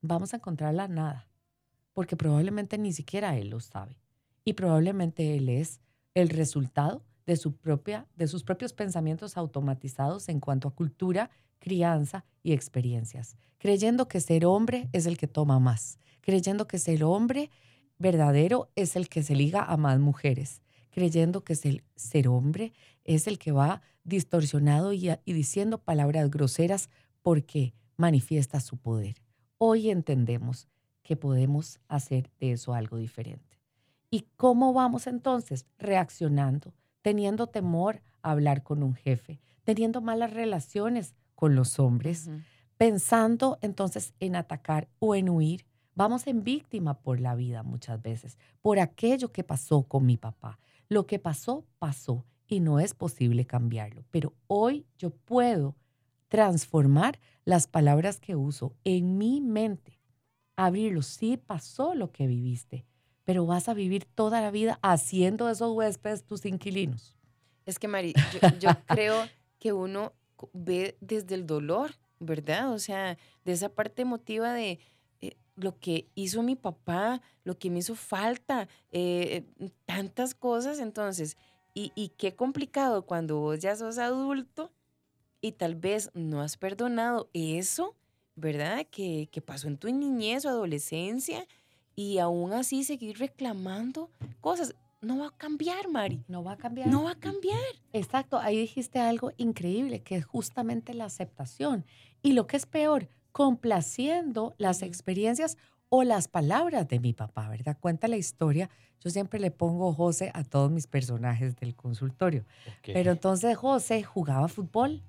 vamos 0.02 0.34
a 0.34 0.38
encontrar 0.38 0.74
la 0.74 0.88
nada, 0.88 1.28
porque 1.94 2.16
probablemente 2.16 2.78
ni 2.78 2.94
siquiera 2.94 3.38
él 3.38 3.50
lo 3.50 3.60
sabe. 3.60 4.00
Y 4.46 4.54
probablemente 4.54 5.36
él 5.36 5.50
es 5.50 5.82
el 6.14 6.30
resultado 6.30 7.04
de, 7.26 7.38
su 7.38 7.56
propia, 7.56 8.08
de 8.16 8.28
sus 8.28 8.44
propios 8.44 8.74
pensamientos 8.74 9.38
automatizados 9.38 10.30
en 10.30 10.40
cuanto 10.40 10.68
a 10.68 10.76
cultura, 10.76 11.30
crianza 11.60 12.26
y 12.44 12.54
experiencias, 12.54 13.38
creyendo 13.58 14.08
que 14.08 14.20
ser 14.20 14.46
hombre 14.46 14.90
es 14.94 15.06
el 15.06 15.18
que 15.18 15.28
toma 15.28 15.60
más, 15.60 16.00
creyendo 16.22 16.68
que 16.68 16.80
ser 16.80 17.04
hombre 17.04 17.50
verdadero 18.00 18.70
es 18.76 18.96
el 18.96 19.08
que 19.08 19.24
se 19.24 19.36
liga 19.36 19.64
a 19.64 19.78
más 19.78 20.00
mujeres, 20.00 20.62
creyendo 20.90 21.44
que 21.44 21.56
ser, 21.56 21.84
ser 21.96 22.28
hombre 22.28 22.74
es 23.04 23.28
el 23.28 23.38
que 23.38 23.52
va 23.52 23.82
distorsionado 24.04 24.94
y, 24.94 25.16
diciendo 25.26 25.78
palabras 25.78 26.30
groseras 26.30 26.90
porque 27.22 27.74
manifiesta 27.98 28.60
su 28.60 28.78
poder. 28.78 29.22
Hoy 29.58 29.92
entendemos 29.92 30.68
que 31.04 31.16
podemos 31.16 31.80
hacer 31.88 32.32
de 32.40 32.54
eso 32.54 32.74
algo 32.74 32.98
diferente. 32.98 33.60
¿Y 34.10 34.26
cómo 34.36 34.74
vamos 34.74 35.08
entonces? 35.08 35.66
Reaccionando, 35.78 36.74
teniendo 37.02 37.48
temor 37.48 38.02
a 38.22 38.32
hablar 38.32 38.64
con 38.64 38.84
un 38.84 38.96
jefe, 38.96 39.40
teniendo 39.64 40.02
malas 40.02 40.34
relaciones 40.34 41.16
con 41.36 41.56
los 41.56 41.80
hombres, 41.80 42.30
pensando 42.78 43.58
entonces 43.62 44.14
en 44.20 44.36
atacar 44.36 44.88
o 45.00 45.16
en 45.16 45.30
huir. 45.30 45.66
Vamos 45.96 46.28
en 46.28 46.44
víctima 46.44 47.00
por 47.00 47.20
la 47.20 47.36
vida 47.36 47.64
muchas 47.64 48.02
veces, 48.02 48.38
por 48.62 48.80
aquello 48.80 49.32
que 49.32 49.44
pasó 49.44 49.84
con 49.84 50.06
mi 50.06 50.18
papá. 50.18 50.60
Lo 50.88 51.06
que 51.06 51.20
pasó, 51.20 51.66
pasó 51.80 52.26
y 52.48 52.60
no 52.60 52.80
es 52.80 52.94
posible 52.94 53.46
cambiarlo. 53.46 54.04
Pero 54.12 54.34
hoy 54.48 54.86
yo 54.98 55.12
puedo 55.12 55.76
transformar 56.28 57.20
las 57.44 57.68
palabras 57.68 58.20
que 58.20 58.36
uso 58.36 58.76
en 58.84 59.18
mi 59.18 59.42
mente. 59.42 60.00
Abrirlo. 60.56 61.02
Sí 61.02 61.38
pasó 61.38 61.96
lo 61.96 62.12
que 62.12 62.28
viviste, 62.28 62.86
pero 63.32 63.46
vas 63.46 63.70
a 63.70 63.74
vivir 63.74 64.04
toda 64.04 64.42
la 64.42 64.52
vida 64.52 64.78
haciendo 64.82 65.50
esos 65.50 65.72
huéspedes 65.72 66.26
tus 66.26 66.46
inquilinos. 66.46 67.16
Es 67.66 67.80
que, 67.80 67.88
Mari, 67.88 68.14
yo, 68.60 68.70
creo 68.88 69.24
que 69.58 69.72
uno 69.72 70.12
ve 70.52 70.98
desde 71.00 71.36
el 71.36 71.48
dolor, 71.48 71.92
¿verdad? 72.20 72.74
O 72.74 72.78
sea, 72.78 73.18
de 73.46 73.54
esa 73.54 73.70
parte 73.70 74.02
emotiva 74.02 74.52
de 74.52 74.80
eh, 75.22 75.38
lo 75.56 75.80
que 75.80 76.10
hizo 76.14 76.44
mi 76.44 76.58
papá, 76.58 77.22
lo 77.46 77.58
que 77.58 77.70
me 77.70 77.80
hizo 77.80 77.96
falta, 77.96 78.68
eh, 78.92 79.46
tantas 79.86 80.36
cosas. 80.36 80.80
Entonces, 80.80 81.38
Y, 81.74 81.94
y 81.96 82.10
qué 82.10 82.36
complicado 82.36 83.06
cuando 83.06 83.40
vos 83.40 83.60
ya 83.60 83.78
sos 83.78 83.98
adulto 83.98 84.74
y 85.40 85.54
tal 85.54 85.76
vez 85.76 86.12
no 86.14 86.42
has 86.42 86.58
perdonado 86.58 87.30
eso, 87.32 87.96
¿verdad? 88.36 88.86
Que, 88.92 89.30
que 89.32 89.42
pasó 89.42 89.70
en 89.70 89.78
tu 89.78 89.88
niñez 89.88 90.44
o 90.44 90.50
adolescencia 90.50 91.48
y 91.96 92.18
aún 92.20 92.54
así 92.54 92.84
seguir 92.84 93.18
reclamando 93.18 94.10
cosas. 94.40 94.76
No 95.02 95.20
va 95.20 95.28
a 95.28 95.32
cambiar, 95.32 95.90
Mari. 95.90 96.24
No 96.28 96.44
va 96.44 96.54
a 96.54 96.58
cambiar. 96.58 96.88
No 96.88 97.04
va 97.04 97.12
a 97.12 97.20
cambiar. 97.20 97.60
Exacto, 97.92 98.38
ahí 98.38 98.58
dijiste 98.58 99.00
algo 99.00 99.32
increíble, 99.38 100.04
que 100.04 100.16
es 100.16 100.26
justamente 100.26 100.94
la 100.94 101.06
aceptación. 101.06 101.86
Y 102.22 102.34
lo 102.34 102.46
que 102.46 102.58
es 102.58 102.68
peor, 102.68 103.10
complaciendo 103.32 104.54
las 104.58 104.84
experiencias 104.84 105.58
o 105.90 106.04
las 106.04 106.28
palabras 106.28 106.88
de 106.88 107.00
mi 107.00 107.14
papá, 107.14 107.50
¿verdad? 107.50 107.78
Cuenta 107.80 108.08
la 108.08 108.18
historia. 108.18 108.70
Yo 109.00 109.10
siempre 109.10 109.40
le 109.40 109.50
pongo 109.50 109.92
José 109.92 110.32
a 110.36 110.44
todos 110.44 110.70
mis 110.70 110.86
personajes 110.86 111.56
del 111.56 111.76
consultorio. 111.76 112.46
Pero 112.84 113.12
entonces 113.12 113.58
José 113.58 114.04
jugaba 114.04 114.48
fútbol 114.48 115.02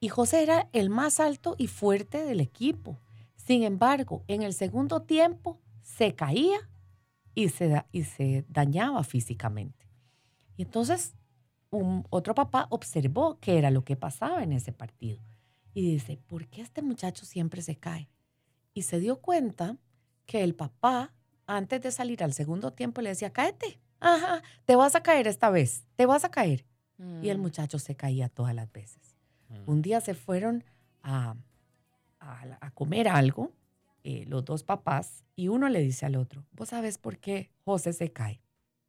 y 0.00 0.08
José 0.08 0.42
era 0.42 0.68
el 0.72 0.90
más 0.90 1.20
alto 1.20 1.54
y 1.58 1.66
fuerte 1.66 2.24
del 2.24 2.40
equipo. 2.40 2.98
Sin 3.36 3.62
embargo, 3.62 4.24
en 4.26 4.42
el 4.42 4.54
segundo 4.54 5.02
tiempo 5.02 5.60
se 5.96 6.14
caía 6.14 6.58
y 7.34 7.48
se, 7.48 7.84
y 7.92 8.04
se 8.04 8.44
dañaba 8.48 9.02
físicamente. 9.04 9.86
Y 10.56 10.62
entonces 10.62 11.14
un, 11.70 12.06
otro 12.10 12.34
papá 12.34 12.66
observó 12.70 13.38
qué 13.40 13.58
era 13.58 13.70
lo 13.70 13.84
que 13.84 13.96
pasaba 13.96 14.42
en 14.42 14.52
ese 14.52 14.72
partido 14.72 15.20
y 15.72 15.90
dice, 15.92 16.18
¿por 16.28 16.46
qué 16.48 16.62
este 16.62 16.82
muchacho 16.82 17.24
siempre 17.26 17.62
se 17.62 17.76
cae? 17.76 18.08
Y 18.72 18.82
se 18.82 19.00
dio 19.00 19.20
cuenta 19.20 19.76
que 20.26 20.42
el 20.44 20.54
papá, 20.54 21.12
antes 21.46 21.80
de 21.82 21.90
salir 21.90 22.22
al 22.22 22.32
segundo 22.32 22.72
tiempo, 22.72 23.00
le 23.00 23.10
decía, 23.10 23.32
cáete, 23.32 23.80
ajá, 24.00 24.42
te 24.64 24.76
vas 24.76 24.94
a 24.94 25.02
caer 25.02 25.26
esta 25.26 25.50
vez, 25.50 25.84
te 25.96 26.06
vas 26.06 26.24
a 26.24 26.30
caer. 26.30 26.64
Y 27.22 27.28
el 27.28 27.38
Mm. 27.38 27.42
muchacho 27.42 27.78
se 27.80 27.96
caía 27.96 28.28
todas 28.28 28.54
las 28.54 28.70
veces. 28.72 29.16
Mm. 29.48 29.68
Un 29.70 29.82
día 29.82 30.00
se 30.00 30.14
fueron 30.14 30.62
a, 31.02 31.34
a 32.20 32.70
comer 32.70 33.08
algo, 33.08 33.50
eh, 34.04 34.24
los 34.28 34.44
dos 34.44 34.62
papás, 34.62 35.24
y 35.34 35.48
uno 35.48 35.68
le 35.68 35.80
dice 35.80 36.06
al 36.06 36.16
otro, 36.16 36.44
¿vos 36.52 36.68
sabes 36.68 36.98
por 36.98 37.18
qué 37.18 37.50
José 37.64 37.92
se 37.92 38.12
cae? 38.12 38.40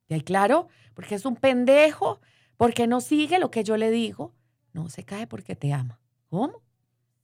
Y 0.07 0.13
ahí, 0.13 0.21
claro, 0.21 0.67
porque 0.93 1.15
es 1.15 1.25
un 1.25 1.35
pendejo, 1.35 2.21
porque 2.57 2.85
no 2.85 3.01
sigue 3.01 3.39
lo 3.39 3.49
que 3.49 3.63
yo 3.63 3.77
le 3.77 3.89
digo. 3.89 4.35
No, 4.73 4.89
se 4.89 5.03
cae 5.03 5.25
porque 5.25 5.55
te 5.55 5.73
ama. 5.73 5.99
¿Cómo? 6.27 6.61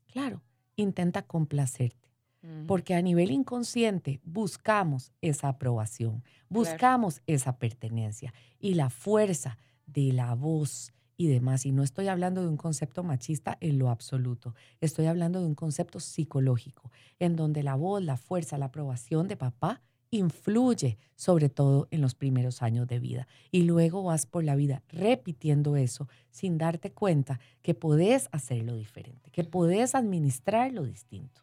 Claro, 0.08 0.42
intenta 0.76 1.22
complacerte, 1.22 2.10
Ujú. 2.42 2.66
porque 2.66 2.96
a 2.96 3.02
nivel 3.02 3.30
inconsciente 3.32 4.20
buscamos 4.24 5.12
esa 5.22 5.50
aprobación, 5.50 6.24
buscamos 6.50 7.22
esa 7.28 7.58
pertenencia 7.60 8.34
y 8.58 8.74
la 8.74 8.90
fuerza 8.90 9.58
de 9.86 10.14
la 10.14 10.34
voz 10.34 10.94
y 11.22 11.28
demás. 11.28 11.66
Y 11.66 11.72
no 11.72 11.84
estoy 11.84 12.08
hablando 12.08 12.42
de 12.42 12.48
un 12.48 12.58
concepto 12.58 13.04
machista 13.04 13.58
en 13.62 13.78
lo 13.80 13.90
absoluto, 13.90 14.56
estoy 14.80 15.06
hablando 15.06 15.40
de 15.40 15.46
un 15.46 15.56
concepto 15.56 16.00
psicológico, 16.00 16.92
en 17.20 17.36
donde 17.36 17.64
la 17.64 17.76
voz, 17.76 18.02
la 18.04 18.18
fuerza, 18.18 18.58
la 18.58 18.66
aprobación 18.66 19.28
de 19.28 19.38
papá 19.38 19.82
influye 20.10 20.98
sobre 21.16 21.48
todo 21.50 21.88
en 21.92 22.02
los 22.02 22.16
primeros 22.16 22.62
años 22.62 22.88
de 22.88 23.00
vida. 23.00 23.28
Y 23.52 23.64
luego 23.64 24.04
vas 24.04 24.26
por 24.26 24.44
la 24.44 24.56
vida 24.56 24.84
repitiendo 24.90 25.76
eso 25.78 26.08
sin 26.32 26.58
darte 26.58 26.92
cuenta 26.92 27.40
que 27.62 27.74
podés 27.76 28.28
hacerlo 28.32 28.76
diferente, 28.76 29.32
que 29.32 29.44
podés 29.44 29.96
administrarlo 29.96 30.84
distinto. 30.86 31.42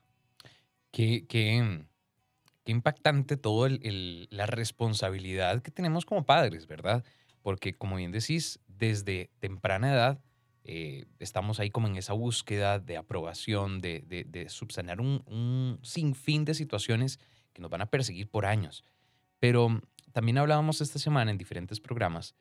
Qué, 0.91 1.27
qué, 1.27 1.87
qué 2.65 2.73
impactante 2.73 3.37
el- 3.83 4.29
la 4.31 4.47
responsabilidad 4.47 5.63
que 5.63 5.71
tenemos 5.71 6.07
como 6.07 6.27
padres, 6.27 6.67
¿verdad? 6.67 7.05
Porque 7.43 7.77
como 7.79 7.97
bien 7.97 8.13
decís, 8.13 8.61
desde 8.79 9.31
temprana 9.39 9.93
edad 9.93 10.21
eh, 10.65 11.07
estamos 11.19 11.61
ahí 11.61 11.71
como 11.71 11.87
en 11.87 11.97
esa 11.97 12.13
búsqueda 12.13 12.79
de 12.79 12.97
aprobación, 12.99 13.81
de, 13.81 14.01
de- 14.07 14.25
de 14.25 14.49
subsanar 14.51 15.01
un, 15.01 15.23
un 15.27 15.79
sinfín 15.83 16.45
de 16.45 16.53
situaciones 16.55 17.19
que 17.55 17.63
nos 17.63 17.71
van 17.71 17.81
a 17.81 17.87
perseguir 17.91 18.29
por 18.29 18.45
años. 18.45 18.85
Pero 19.39 19.81
también 20.13 20.37
hablábamos 20.39 20.81
esta 20.81 20.99
semana 20.99 21.31
en 21.31 21.39
diferentes 21.39 21.81
programas 21.81 22.35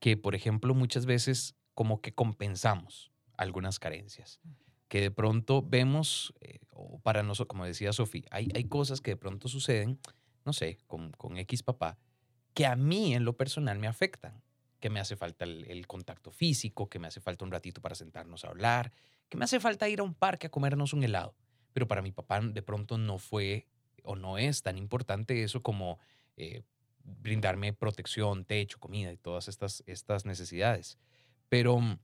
que, 0.00 0.16
por 0.16 0.34
ejemplo, 0.34 0.74
muchas 0.74 1.04
veces 1.04 1.54
como 1.74 2.00
que 2.00 2.14
compensamos 2.14 3.12
algunas 3.36 3.78
carencias 3.78 4.40
que 4.88 5.00
de 5.00 5.10
pronto 5.10 5.60
vemos, 5.62 6.32
eh, 6.40 6.60
o 6.70 7.00
para 7.00 7.22
nosotros, 7.22 7.48
como 7.48 7.64
decía 7.66 7.92
Sofía, 7.92 8.22
hay, 8.30 8.48
hay 8.54 8.64
cosas 8.64 9.00
que 9.00 9.10
de 9.12 9.16
pronto 9.16 9.48
suceden, 9.48 9.98
no 10.44 10.52
sé, 10.52 10.78
con, 10.86 11.10
con 11.12 11.36
X 11.38 11.62
papá, 11.64 11.98
que 12.54 12.64
a 12.64 12.76
mí 12.76 13.14
en 13.14 13.24
lo 13.24 13.36
personal 13.36 13.78
me 13.78 13.88
afectan, 13.88 14.40
que 14.84 14.90
me 14.90 15.00
hace 15.00 15.16
falta 15.16 15.46
el, 15.46 15.86
contacto 15.86 16.30
físico, 16.30 16.90
que 16.90 16.98
me 16.98 17.06
hace 17.06 17.18
falta 17.18 17.42
un 17.42 17.50
ratito 17.50 17.80
para 17.80 17.94
sentarnos 17.94 18.44
a 18.44 18.48
hablar, 18.48 18.92
que 19.30 19.38
me 19.38 19.44
hace 19.46 19.58
falta 19.58 19.88
ir 19.88 20.00
a 20.00 20.02
un 20.02 20.12
parque 20.12 20.48
a 20.48 20.50
comernos 20.50 20.92
un 20.92 21.02
helado. 21.02 21.34
Pero 21.72 21.88
para 21.88 22.02
mi 22.02 22.12
papá 22.12 22.38
de 22.42 22.60
pronto 22.60 22.98
no 22.98 23.16
fue 23.16 23.66
o 24.02 24.14
no 24.14 24.36
es 24.36 24.60
tan 24.60 24.76
importante 24.76 25.42
eso 25.42 25.62
como 25.62 25.98
eh, 26.36 26.64
brindarme 27.02 27.72
protección, 27.72 28.44
techo, 28.44 28.78
comida 28.78 29.10
y 29.10 29.16
todas 29.16 29.48
estas, 29.48 29.82
estas 29.86 30.26
necesidades. 30.26 30.98
Pero 31.48 31.80
mm, 31.80 31.98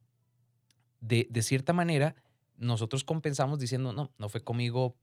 de, 1.00 1.26
de 1.28 1.42
cierta 1.42 1.74
manera, 1.74 2.14
nosotros 2.56 3.04
compensamos 3.04 3.58
diciendo, 3.58 3.92
no, 3.92 4.10
no 4.16 4.28
fue 4.30 4.42
conmigo 4.42 4.96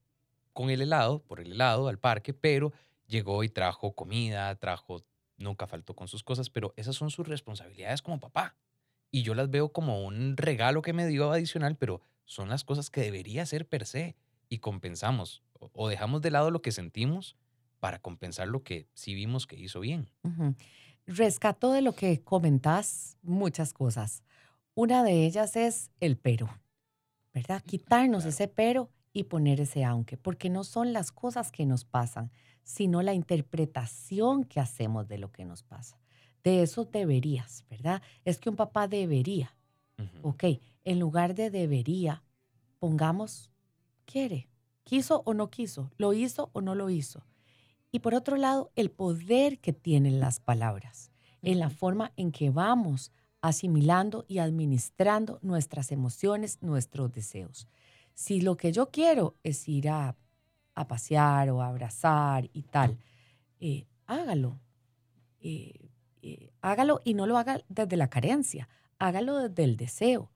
con 0.51 0.72
el 0.72 0.81
helado, 0.81 1.19
por 1.19 1.41
el 1.41 1.51
helado 1.51 1.89
al 1.89 2.00
parque, 2.00 2.34
pero 2.34 2.74
llegó 3.05 3.43
y 3.43 3.50
trajo 3.50 3.93
comida, 3.93 4.55
trajo, 4.55 5.03
nunca 5.38 5.67
faltó 5.67 5.96
con 5.96 6.08
sus 6.08 6.24
cosas, 6.24 6.50
pero 6.50 6.74
esas 6.75 6.96
son 6.96 7.10
sus 7.10 7.27
responsabilidades 7.27 8.01
como 8.01 8.20
papá. 8.20 8.56
Y 9.12 9.24
yo 9.24 9.34
las 9.34 9.50
veo 9.50 9.72
como 9.72 10.03
un 10.03 10.36
regalo 10.36 10.82
que 10.82 10.94
me 10.94 11.08
dio 11.08 11.32
adicional, 11.32 11.77
pero 11.77 12.01
son 12.25 12.50
las 12.50 12.63
cosas 12.63 12.89
que 12.89 13.01
debería 13.01 13.44
hacer 13.44 13.67
per 13.67 13.86
se. 13.86 14.15
Y 14.50 14.60
compensamos 14.60 15.44
o, 15.53 15.89
dejamos 15.89 16.22
de 16.22 16.32
lado 16.32 16.51
lo 16.51 16.62
que 16.62 16.72
sentimos 16.72 17.36
para 17.79 18.00
compensar 18.00 18.48
lo 18.48 18.63
que 18.63 18.88
sí 18.94 19.13
vimos 19.13 19.46
que 19.46 19.58
hizo 19.58 19.79
bien. 19.79 20.10
Ujú. 20.24 20.56
Rescato 21.06 21.72
de 21.72 21.82
lo 21.82 21.94
que 21.94 22.22
comentás 22.22 23.17
muchas 23.22 23.74
cosas. 23.74 24.24
Una 24.74 25.03
de 25.03 25.25
ellas 25.25 25.56
es 25.56 25.91
el 26.00 26.17
pero, 26.17 26.50
¿verdad? 27.34 27.62
Quitarnos 27.65 28.24
claro. 28.24 28.29
ese 28.29 28.48
pero 28.48 28.89
y 29.12 29.24
poner 29.24 29.60
ese 29.60 29.84
aunque, 29.84 30.17
porque 30.17 30.50
no 30.50 30.63
son 30.63 30.94
las 30.94 31.12
cosas 31.12 31.51
que 31.51 31.65
nos 31.65 31.86
pasan, 31.86 32.32
sino 32.68 33.02
la 33.02 33.14
interpretación 33.14 34.44
que 34.44 34.60
hacemos 34.60 35.08
de 35.08 35.18
lo 35.18 35.32
que 35.32 35.46
nos 35.46 35.64
pasa. 35.64 36.02
De 36.44 36.62
eso 36.64 36.84
deberías, 36.84 37.64
¿verdad? 37.70 38.02
Es 38.26 38.40
que 38.40 38.50
un 38.50 38.58
papá 38.58 38.90
debería, 38.90 39.56
Ujú. 39.98 40.30
ok, 40.30 40.44
en 40.84 41.00
lugar 41.00 41.34
de 41.34 41.50
debería, 41.50 42.26
pongamos 42.78 43.54
quiere, 44.04 44.50
quiso 44.84 45.24
o 45.26 45.34
no 45.34 45.50
quiso, 45.50 45.92
lo 45.98 46.12
hizo 46.12 46.50
o 46.52 46.60
no 46.60 46.76
lo 46.76 46.90
hizo. 46.90 47.26
Y 47.90 48.00
por 48.00 48.14
otro 48.14 48.36
lado, 48.36 48.70
el 48.76 48.92
poder 48.92 49.60
que 49.60 49.72
tienen 49.72 50.20
las 50.20 50.42
palabras, 50.42 51.14
en 51.44 51.60
la 51.60 51.70
forma 51.70 52.12
en 52.18 52.34
que 52.34 52.50
vamos 52.50 53.14
asimilando 53.40 54.26
y 54.28 54.40
administrando 54.40 55.40
nuestras 55.42 55.94
emociones, 55.94 56.58
nuestros 56.62 57.14
deseos. 57.14 57.66
Si 58.14 58.42
lo 58.42 58.58
que 58.58 58.74
yo 58.74 58.92
quiero 58.92 59.38
es 59.44 59.70
ir 59.70 59.88
a, 59.88 60.18
a 60.77 60.88
pasear 60.88 61.50
o 61.50 61.62
a 61.62 61.67
abrazar 61.67 62.50
y 62.53 62.62
tal, 62.62 63.00
eh, 63.60 63.88
hágalo. 64.05 64.60
Eh, 65.39 65.89
eh, 66.22 66.51
hágalo 66.62 67.01
y 67.03 67.15
no 67.15 67.25
lo 67.25 67.38
haga 67.38 67.62
desde 67.67 67.98
la 67.98 68.10
carencia, 68.10 68.69
hágalo 69.00 69.38
desde 69.38 69.63
el 69.63 69.75
deseo. 69.75 70.31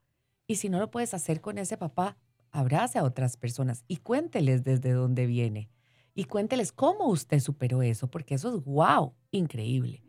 Y 0.48 0.56
si 0.56 0.68
no 0.70 0.80
lo 0.80 0.90
puedes 0.90 1.14
hacer 1.14 1.42
con 1.42 1.60
ese 1.60 1.78
papá, 1.78 2.18
abrace 2.50 2.98
a 2.98 3.04
otras 3.04 3.38
personas 3.38 3.84
y 3.88 3.98
cuénteles 3.98 4.64
desde 4.64 4.92
dónde 4.94 5.28
viene. 5.28 5.70
Y 6.16 6.26
cuénteles 6.26 6.72
cómo 6.72 7.08
usted 7.08 7.40
superó 7.40 7.84
eso, 7.84 8.10
porque 8.10 8.34
eso 8.36 8.58
es 8.58 8.66
wow, 8.66 9.14
increíble. 9.30 10.04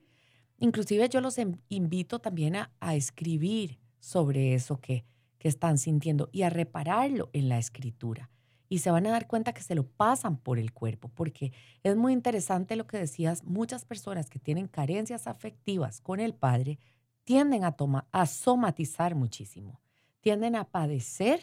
Inclusive 0.59 1.11
yo 1.11 1.21
los 1.21 1.37
em- 1.37 1.59
invito 1.69 2.21
también 2.21 2.57
a, 2.57 2.73
a 2.81 2.95
escribir 2.95 3.79
sobre 3.99 4.55
eso 4.55 4.81
que, 4.81 5.05
que 5.39 5.49
están 5.49 5.77
sintiendo 5.77 6.31
y 6.33 6.43
a 6.43 6.51
repararlo 6.51 7.29
en 7.35 7.51
la 7.51 7.59
escritura. 7.59 8.31
Y 8.73 8.79
se 8.79 8.91
van 8.91 9.07
a 9.07 9.11
dar 9.11 9.27
cuenta 9.27 9.53
que 9.53 9.63
se 9.63 9.75
lo 9.75 9.87
pasan 9.87 10.39
por 10.39 10.59
el 10.59 10.73
cuerpo, 10.73 11.11
porque 11.11 11.53
es 11.83 11.95
muy 11.95 12.15
interesante 12.15 12.75
lo 12.75 12.87
que 12.87 12.97
decías, 12.97 13.45
muchas 13.45 13.85
personas 13.85 14.31
que 14.31 14.39
tienen 14.39 14.67
carencias 14.67 15.27
afectivas 15.27 16.01
con 16.01 16.21
el 16.21 16.33
padre 16.35 16.79
tienden 17.25 17.65
a, 17.65 17.73
toma- 17.73 18.07
a 18.13 18.25
somatizar 18.25 19.15
muchísimo, 19.15 19.81
tienden 20.23 20.57
a 20.57 20.65
padecer 20.65 21.41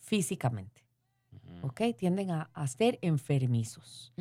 físicamente. 0.00 0.82
¿ok? 1.62 1.80
Tienden 1.96 2.32
a, 2.32 2.50
a 2.52 2.66
ser 2.66 2.98
enfermizos. 3.02 4.12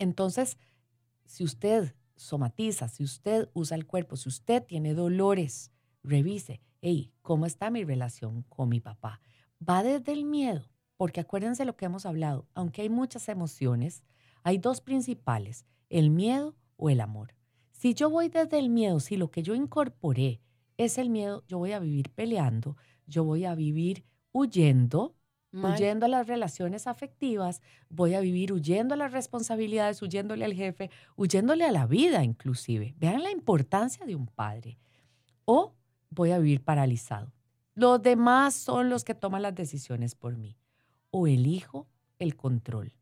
Entonces, 0.00 0.58
si 1.26 1.44
usted 1.44 1.94
somatiza, 2.16 2.88
si 2.88 3.04
usted 3.04 3.48
usa 3.54 3.76
el 3.76 3.86
cuerpo, 3.86 4.16
si 4.16 4.28
usted 4.28 4.64
tiene 4.64 4.94
dolores, 4.94 5.70
revise, 6.02 6.60
hey, 6.80 7.12
¿cómo 7.22 7.46
está 7.46 7.70
mi 7.70 7.84
relación 7.84 8.42
con 8.48 8.68
mi 8.68 8.80
papá? 8.80 9.20
Va 9.66 9.84
desde 9.84 10.12
el 10.12 10.24
miedo, 10.24 10.64
porque 10.98 11.20
acuérdense 11.20 11.64
lo 11.64 11.76
que 11.76 11.86
hemos 11.86 12.04
hablado, 12.04 12.46
aunque 12.54 12.82
hay 12.82 12.90
muchas 12.90 13.28
emociones, 13.28 14.02
hay 14.42 14.58
dos 14.58 14.80
principales, 14.80 15.64
el 15.88 16.10
miedo 16.10 16.56
o 16.76 16.90
el 16.90 17.00
amor. 17.00 17.34
Si 17.70 17.94
yo 17.94 18.10
voy 18.10 18.28
desde 18.28 18.58
el 18.58 18.68
miedo, 18.68 18.98
si 18.98 19.16
lo 19.16 19.30
que 19.30 19.44
yo 19.44 19.54
incorporé 19.54 20.40
es 20.76 20.98
el 20.98 21.08
miedo, 21.08 21.44
yo 21.46 21.58
voy 21.58 21.72
a 21.72 21.78
vivir 21.78 22.10
peleando, 22.10 22.76
yo 23.06 23.22
voy 23.22 23.44
a 23.44 23.54
vivir 23.54 24.04
huyendo, 24.32 25.14
Mal. 25.52 25.74
huyendo 25.74 26.06
a 26.06 26.08
las 26.08 26.26
relaciones 26.26 26.88
afectivas, 26.88 27.62
voy 27.88 28.14
a 28.14 28.20
vivir 28.20 28.52
huyendo 28.52 28.94
a 28.94 28.98
las 28.98 29.12
responsabilidades, 29.12 30.02
huyéndole 30.02 30.44
al 30.44 30.54
jefe, 30.54 30.90
huyéndole 31.16 31.64
a 31.64 31.72
la 31.72 31.86
vida 31.86 32.24
inclusive. 32.24 32.96
Vean 32.98 33.22
la 33.22 33.30
importancia 33.30 34.04
de 34.04 34.16
un 34.16 34.26
padre. 34.26 34.78
O 35.44 35.76
voy 36.10 36.32
a 36.32 36.38
vivir 36.38 36.64
paralizado. 36.64 37.32
Los 37.74 38.02
demás 38.02 38.54
son 38.54 38.90
los 38.90 39.04
que 39.04 39.14
toman 39.14 39.42
las 39.42 39.54
decisiones 39.54 40.16
por 40.16 40.36
mí. 40.36 40.56
O 41.10 41.26
elijo 41.26 41.88
el 42.18 42.36
control. 42.36 42.92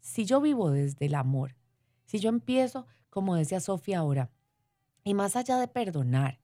Si 0.00 0.24
yo 0.24 0.40
vivo 0.40 0.70
desde 0.70 1.06
el 1.06 1.14
amor, 1.14 1.54
si 2.06 2.18
yo 2.18 2.30
empiezo, 2.30 2.86
como 3.10 3.36
decía 3.36 3.60
Sofía 3.60 3.98
ahora, 3.98 4.30
y 5.04 5.14
más 5.14 5.36
allá 5.36 5.58
de 5.58 5.68
perdonar, 5.68 6.40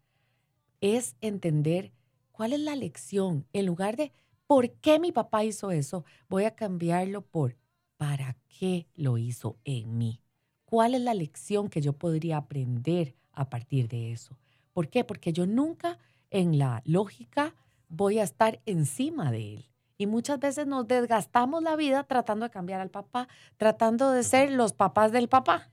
es 0.80 1.16
entender 1.20 1.92
cuál 2.30 2.52
es 2.52 2.60
la 2.60 2.76
lección. 2.76 3.46
En 3.52 3.66
lugar 3.66 3.96
de 3.96 4.12
por 4.46 4.70
qué 4.74 4.98
mi 4.98 5.12
papá 5.12 5.44
hizo 5.44 5.70
eso, 5.70 6.04
voy 6.28 6.44
a 6.44 6.54
cambiarlo 6.54 7.22
por 7.22 7.56
para 7.96 8.36
qué 8.48 8.86
lo 8.94 9.18
hizo 9.18 9.58
en 9.64 9.96
mí. 9.96 10.20
¿Cuál 10.64 10.94
es 10.94 11.00
la 11.00 11.14
lección 11.14 11.68
que 11.68 11.80
yo 11.80 11.94
podría 11.94 12.36
aprender 12.36 13.14
a 13.32 13.48
partir 13.48 13.88
de 13.88 14.12
eso? 14.12 14.38
¿Por 14.72 14.88
qué? 14.88 15.04
Porque 15.04 15.32
yo 15.32 15.46
nunca 15.46 15.98
en 16.30 16.58
la 16.58 16.82
lógica 16.84 17.54
voy 17.88 18.18
a 18.18 18.24
estar 18.24 18.60
encima 18.66 19.30
de 19.30 19.54
él. 19.54 19.70
Y 19.98 20.06
muchas 20.06 20.38
veces 20.38 20.66
nos 20.66 20.86
desgastamos 20.86 21.62
la 21.62 21.76
vida 21.76 22.04
tratando 22.04 22.44
de 22.44 22.50
cambiar 22.50 22.80
al 22.80 22.90
papá, 22.90 23.28
tratando 23.56 24.10
de 24.10 24.22
ser 24.22 24.50
los 24.50 24.72
papás 24.72 25.12
del 25.12 25.28
papá. 25.28 25.70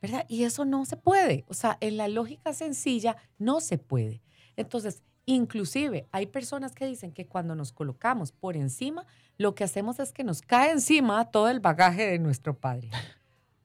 ¿verdad? 0.00 0.24
Y 0.28 0.44
eso 0.44 0.64
no 0.64 0.84
se 0.84 0.96
puede. 0.96 1.44
O 1.48 1.54
sea, 1.54 1.76
en 1.80 1.96
la 1.96 2.08
lógica 2.08 2.52
sencilla 2.52 3.16
no 3.38 3.60
se 3.60 3.78
puede. 3.78 4.22
Entonces, 4.56 5.02
inclusive 5.26 6.08
hay 6.12 6.26
personas 6.26 6.74
que 6.74 6.86
dicen 6.86 7.12
que 7.12 7.26
cuando 7.26 7.54
nos 7.54 7.72
colocamos 7.72 8.32
por 8.32 8.56
encima, 8.56 9.06
lo 9.36 9.54
que 9.54 9.64
hacemos 9.64 9.98
es 10.00 10.12
que 10.12 10.24
nos 10.24 10.42
cae 10.42 10.70
encima 10.70 11.30
todo 11.30 11.48
el 11.48 11.60
bagaje 11.60 12.06
de 12.06 12.18
nuestro 12.18 12.56
padre. 12.56 12.90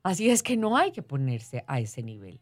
Así 0.04 0.30
es 0.30 0.44
que 0.44 0.58
no 0.58 0.76
hay 0.76 0.92
que 0.92 1.02
ponerse 1.02 1.64
a 1.68 1.80
ese 1.80 2.04
nivel. 2.04 2.40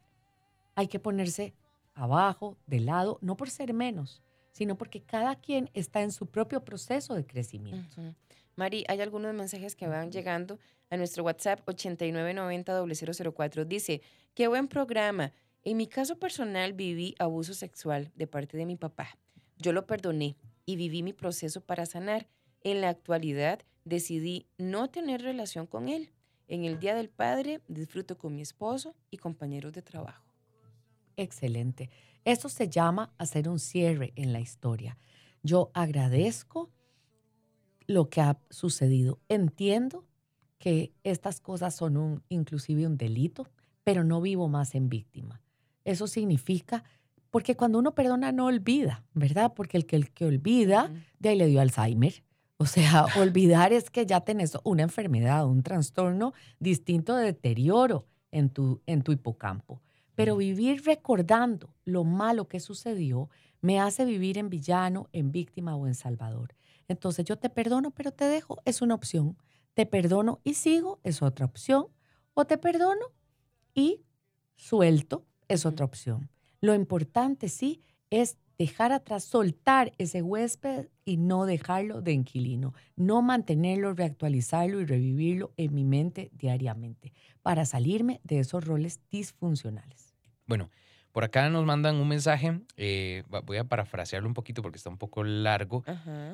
Hay 0.75 0.88
que 0.88 1.00
ponerse 1.00 1.53
abajo, 1.93 2.57
de 2.65 2.79
lado, 2.79 3.19
no 3.21 3.38
por 3.38 3.50
ser 3.50 3.73
menos, 3.73 4.21
sino 4.51 4.77
porque 4.77 5.01
cada 5.01 5.36
quien 5.36 5.70
está 5.74 6.01
en 6.01 6.12
su 6.12 6.27
propio 6.27 6.63
proceso 6.63 7.15
de 7.15 7.25
crecimiento. 7.25 8.01
Ujú. 8.01 8.13
Mari, 8.55 8.84
hay 8.88 9.01
algunos 9.01 9.34
mensajes 9.34 9.75
que 9.75 9.88
van 9.88 10.12
llegando 10.12 10.60
a 10.89 10.98
nuestro 10.98 11.24
WhatsApp 11.24 11.62
8990-004. 11.65 13.65
Dice, 13.65 14.01
qué 14.34 14.48
buen 14.48 14.67
programa. 14.67 15.31
En 15.63 15.77
mi 15.77 15.88
caso 15.88 16.20
personal 16.20 16.74
viví 16.74 17.15
abuso 17.20 17.53
sexual 17.53 18.12
de 18.15 18.27
parte 18.27 18.58
de 18.58 18.65
mi 18.65 18.75
papá. 18.75 19.17
Yo 19.58 19.74
lo 19.74 19.86
perdoné 19.86 20.36
y 20.65 20.75
viví 20.75 21.03
mi 21.03 21.13
proceso 21.13 21.62
para 21.62 21.86
sanar. 21.86 22.27
En 22.63 22.81
la 22.81 22.89
actualidad 22.89 23.60
decidí 23.86 24.48
no 24.58 24.89
tener 24.89 25.22
relación 25.22 25.65
con 25.65 25.88
él. 25.88 26.12
En 26.48 26.65
el 26.65 26.79
Día 26.79 26.96
del 26.96 27.10
Padre 27.10 27.62
disfruto 27.67 28.17
con 28.17 28.36
mi 28.36 28.41
esposo 28.41 28.96
y 29.10 29.17
compañeros 29.17 29.72
de 29.74 29.81
trabajo. 29.81 30.25
Excelente. 31.15 31.89
Eso 32.25 32.49
se 32.49 32.69
llama 32.69 33.13
hacer 33.17 33.49
un 33.49 33.59
cierre 33.59 34.13
en 34.15 34.33
la 34.33 34.39
historia. 34.39 34.97
Yo 35.43 35.71
agradezco 35.73 36.69
lo 37.87 38.09
que 38.09 38.21
ha 38.21 38.39
sucedido. 38.49 39.19
Entiendo 39.27 40.05
que 40.57 40.93
estas 41.03 41.41
cosas 41.41 41.75
son 41.75 41.97
un, 41.97 42.23
inclusive 42.29 42.85
un 42.85 42.97
delito, 42.97 43.47
pero 43.83 44.03
no 44.03 44.21
vivo 44.21 44.47
más 44.47 44.75
en 44.75 44.89
víctima. 44.89 45.41
Eso 45.83 46.05
significa, 46.07 46.83
porque 47.31 47.55
cuando 47.55 47.79
uno 47.79 47.95
perdona 47.95 48.31
no 48.31 48.45
olvida, 48.45 49.03
¿verdad? 49.13 49.53
Porque 49.55 49.77
el 49.77 49.85
que, 49.85 49.95
el 49.95 50.11
que 50.11 50.25
olvida, 50.25 50.91
de 51.19 51.29
ahí 51.29 51.37
le 51.37 51.47
dio 51.47 51.61
Alzheimer. 51.61 52.23
O 52.57 52.67
sea, 52.67 53.05
olvidar 53.19 53.73
es 53.73 53.89
que 53.89 54.05
ya 54.05 54.21
tenés 54.21 54.55
una 54.63 54.83
enfermedad, 54.83 55.48
un 55.48 55.63
trastorno 55.63 56.33
distinto 56.59 57.15
de 57.15 57.25
deterioro 57.25 58.05
en 58.29 58.50
tu, 58.50 58.81
en 58.85 59.01
tu 59.01 59.11
hipocampo. 59.11 59.81
Pero 60.22 60.38
vivir 60.38 60.84
recordando 60.86 61.74
lo 61.84 62.03
malo 62.03 62.48
que 62.48 62.60
sucedió 62.60 63.31
me 63.60 63.79
hace 63.79 64.05
vivir 64.05 64.38
en 64.38 64.51
villano, 64.51 65.10
en 65.14 65.31
víctima 65.31 65.75
o 65.75 65.88
en 65.88 65.96
salvador. 65.96 66.53
Entonces 66.88 67.25
yo 67.25 67.40
te 67.40 67.50
perdono, 67.50 67.90
pero 67.90 68.12
te 68.12 68.25
dejo, 68.25 68.62
es 68.64 68.84
una 68.84 68.94
opción. 68.94 69.36
Te 69.74 69.88
perdono 69.88 70.40
y 70.44 70.53
sigo, 70.53 71.00
es 71.01 71.24
otra 71.24 71.48
opción. 71.48 71.88
O 72.36 72.46
te 72.46 72.60
perdono 72.60 73.07
y 73.74 74.03
suelto, 74.57 75.25
es 75.48 75.66
otra 75.66 75.86
opción. 75.86 76.29
Lo 76.60 76.75
importante 76.75 77.50
sí 77.50 77.81
es 78.12 78.38
dejar 78.60 78.92
atrás, 78.92 79.24
soltar 79.24 79.92
ese 79.98 80.22
huésped 80.22 80.90
y 81.03 81.18
no 81.18 81.48
dejarlo 81.48 82.03
de 82.03 82.12
inquilino, 82.12 82.75
no 82.96 83.24
mantenerlo, 83.24 83.96
reactualizarlo 83.96 84.81
y 84.81 84.86
revivirlo 84.86 85.51
en 85.57 85.74
mi 85.74 85.84
mente 85.84 86.29
diariamente 86.36 87.12
para 87.42 87.66
salirme 87.66 88.22
de 88.24 88.38
esos 88.38 88.64
roles 88.64 89.00
disfuncionales. 89.10 90.10
Bueno, 90.51 90.70
por 91.14 91.24
acá 91.24 91.50
nos 91.50 91.64
mandan 91.64 91.96
un 91.96 92.09
mensaje. 92.09 92.59
eh, 92.75 93.24
voy 93.46 93.55
a 93.55 93.64
parafrasearlo 93.64 94.27
un 94.27 94.33
poquito 94.33 94.61
porque 94.61 94.75
está 94.75 94.90
un 94.90 94.98
poco 94.98 95.24
largo. 95.24 95.85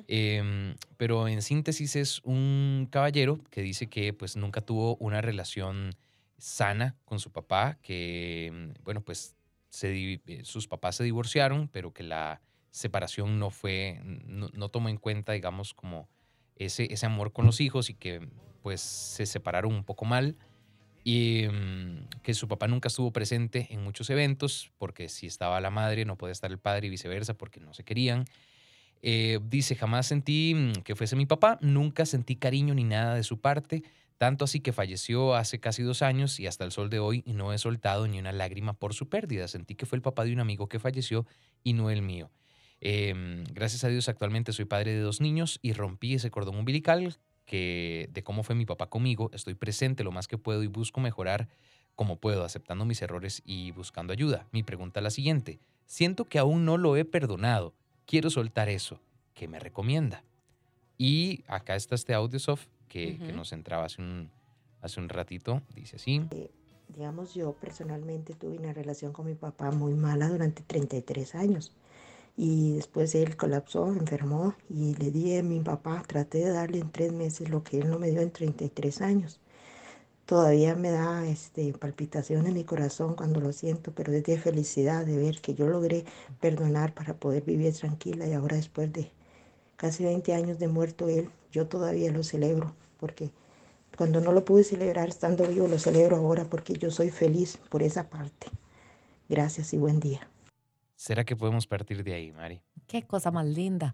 Em, 0.08 0.74
pero 0.98 1.28
en 1.28 1.44
síntesis 1.44 1.96
es 1.96 2.22
un 2.24 2.88
caballero 2.90 3.40
que 3.52 3.62
dice 3.62 3.86
que 3.86 4.14
pues 4.14 4.36
nunca 4.36 4.62
tuvo 4.62 4.96
una 4.96 5.22
relación 5.22 5.96
sana 6.40 6.96
con 7.06 7.20
su 7.20 7.32
papá, 7.32 7.78
que 7.84 8.52
mm, 8.52 8.84
bueno 8.84 9.02
pues 9.02 9.36
se 9.70 10.14
eh, 10.26 10.42
sus 10.42 10.68
papás 10.68 10.96
se 10.96 11.04
divorciaron, 11.04 11.68
pero 11.68 11.94
que 11.94 12.02
la 12.02 12.42
separación 12.72 13.38
no 13.38 13.52
fue, 13.52 14.02
no, 14.04 14.50
no 14.52 14.70
tomó 14.70 14.90
en 14.90 14.98
cuenta 14.98 15.34
digamos 15.34 15.76
como 15.76 16.10
ese, 16.56 16.92
ese 16.92 17.06
amor 17.06 17.34
con 17.34 17.46
los 17.46 17.62
hijos 17.62 17.92
y 17.92 17.94
que 17.94 18.28
pues 18.64 18.82
se 18.82 19.28
separaron 19.28 19.76
un 19.76 19.84
poco 19.84 20.06
mal 20.06 20.38
y 21.10 21.48
mm, 21.48 22.20
que 22.22 22.34
su 22.34 22.50
papá 22.50 22.68
nunca 22.68 22.90
estuvo 22.90 23.14
presente 23.14 23.68
en 23.70 23.82
muchos 23.82 24.10
eventos 24.10 24.74
porque 24.78 25.08
si 25.08 25.26
estaba 25.26 25.62
la 25.62 25.70
madre 25.70 26.04
no 26.04 26.18
podía 26.18 26.34
estar 26.34 26.52
el 26.52 26.60
padre 26.60 26.88
y 26.88 26.90
viceversa 26.90 27.34
porque 27.34 27.62
no 27.62 27.74
se 27.74 27.86
querían. 27.86 28.26
Eh, 29.02 29.40
dice, 29.42 29.78
jamás 29.78 30.08
sentí 30.08 30.54
mm, 30.54 30.82
que 30.84 30.98
fuese 30.98 31.16
mi 31.16 31.26
papá, 31.26 31.60
nunca 31.62 32.06
sentí 32.06 32.36
cariño 32.36 32.74
ni 32.74 32.84
nada 32.84 33.16
de 33.16 33.24
su 33.24 33.40
parte, 33.40 33.84
tanto 34.18 34.44
así 34.44 34.60
que 34.60 34.74
falleció 34.74 35.34
hace 35.36 35.62
casi 35.62 35.82
dos 35.82 36.02
años 36.02 36.42
y 36.42 36.48
hasta 36.48 36.66
el 36.66 36.74
sol 36.74 36.90
de 36.90 37.00
hoy 37.00 37.24
no 37.26 37.54
he 37.54 37.58
soltado 37.58 38.06
ni 38.06 38.20
una 38.20 38.34
lágrima 38.34 38.74
por 38.74 38.94
su 38.94 39.08
pérdida. 39.08 39.48
Sentí 39.48 39.76
que 39.76 39.86
fue 39.86 39.96
el 39.96 40.02
papá 40.02 40.26
de 40.26 40.34
un 40.34 40.42
amigo 40.42 40.68
que 40.68 40.78
falleció 40.78 41.26
y 41.64 41.72
no 41.72 41.90
el 41.90 42.02
mío. 42.02 42.32
Em, 42.82 43.46
gracias 43.54 43.86
a 43.86 43.88
Dios 43.88 44.10
actualmente 44.10 44.52
soy 44.52 44.66
padre 44.66 44.92
de 44.92 45.00
dos 45.00 45.22
niños 45.22 45.58
y 45.62 45.72
rompí 45.72 46.16
ese 46.16 46.32
cordón 46.32 46.58
umbilical 46.58 47.18
que 47.48 48.10
de 48.14 48.24
cómo 48.24 48.44
fue 48.44 48.54
mi 48.54 48.66
papá 48.66 48.88
conmigo. 48.88 49.32
Estoy 49.34 49.56
presente 49.56 50.04
lo 50.04 50.12
más 50.12 50.28
que 50.28 50.38
puedo 50.38 50.62
y 50.62 50.68
busco 50.68 51.00
mejorar 51.00 51.48
como 51.96 52.18
puedo, 52.18 52.44
aceptando 52.44 52.86
mis 52.86 53.02
errores 53.02 53.42
y 53.44 53.72
buscando 53.72 54.14
ayuda. 54.14 54.46
Mi 54.52 54.62
pregunta 54.62 55.00
es 55.00 55.04
la 55.04 55.10
siguiente. 55.10 55.60
Siento 55.88 56.26
que 56.26 56.38
aún 56.38 56.66
no 56.66 56.78
lo 56.78 56.96
he 56.96 57.06
perdonado. 57.06 57.74
Quiero 58.06 58.30
soltar 58.30 58.70
eso. 58.70 59.00
¿Qué 59.34 59.48
me 59.48 59.60
recomienda? 59.60 60.24
Y 60.98 61.44
acá 61.48 61.76
está 61.76 61.96
este 61.96 62.14
audio 62.14 62.38
soft 62.38 62.68
que, 62.88 63.18
que 63.18 63.24
Ujú. 63.30 63.38
nos 63.38 63.54
entraba 63.54 63.86
hace 63.86 64.02
un, 64.02 64.30
hace 64.82 65.00
un 65.00 65.10
ratito. 65.10 65.62
Dice 65.74 65.96
así. 65.96 66.22
Digamos, 66.90 67.34
yo 67.34 67.54
personalmente 67.54 68.34
tuve 68.34 68.58
una 68.58 68.74
relación 68.74 69.14
con 69.14 69.26
mi 69.26 69.36
papá 69.36 69.72
muy 69.72 69.94
mala 69.94 70.28
durante 70.30 70.64
33 70.64 71.36
años. 71.36 71.72
Y 72.38 72.74
después 72.76 73.16
él 73.16 73.36
colapsó, 73.36 73.88
enfermó 73.88 74.56
y 74.70 74.96
le 74.96 75.12
di 75.12 75.38
a 75.38 75.44
mi 75.44 75.60
papá, 75.60 76.04
traté 76.08 76.40
de 76.40 76.52
darle 76.52 76.80
en 76.80 76.92
tres 76.92 77.12
meses 77.12 77.50
lo 77.50 77.64
que 77.64 77.80
él 77.80 77.90
no 77.90 78.00
me 78.00 78.12
dio 78.12 78.22
en 78.22 78.32
33 78.32 79.02
años. 79.02 79.40
Todavía 80.28 80.76
me 80.76 80.92
da 80.92 81.26
este, 81.28 81.74
palpitación 81.74 82.48
en 82.48 82.54
mi 82.54 82.64
corazón 82.64 83.16
cuando 83.16 83.40
lo 83.40 83.54
siento, 83.54 83.92
pero 83.94 84.14
es 84.14 84.24
de 84.24 84.38
felicidad 84.38 85.06
de 85.06 85.18
ver 85.18 85.42
que 85.42 85.56
yo 85.56 85.68
logré 85.68 86.06
perdonar 86.40 86.94
para 86.94 87.16
poder 87.16 87.44
vivir 87.44 87.74
tranquila 87.74 88.28
y 88.28 88.34
ahora 88.34 88.58
después 88.58 88.92
de 88.94 89.12
casi 89.78 90.04
20 90.04 90.34
años 90.34 90.60
de 90.60 90.68
muerto 90.68 91.08
él, 91.10 91.30
yo 91.52 91.68
todavía 91.68 92.12
lo 92.12 92.24
celebro 92.24 92.76
porque 93.00 93.32
cuando 93.98 94.22
no 94.22 94.32
lo 94.32 94.46
pude 94.46 94.64
celebrar 94.64 95.10
estando 95.10 95.48
vivo, 95.48 95.68
lo 95.68 95.80
celebro 95.80 96.18
ahora 96.18 96.46
porque 96.46 96.74
yo 96.74 96.92
soy 96.92 97.10
feliz 97.10 97.58
por 97.70 97.82
esa 97.82 98.10
parte. 98.10 98.48
Gracias 99.30 99.74
y 99.74 99.78
buen 99.78 100.00
día. 100.00 100.28
¿Será 100.98 101.24
que 101.24 101.36
podemos 101.36 101.68
partir 101.68 102.04
de 102.04 102.16
ahí, 102.16 102.32
Mari? 102.32 102.60
Qué 102.88 103.04
cosa 103.04 103.30
más 103.30 103.46
linda. 103.46 103.94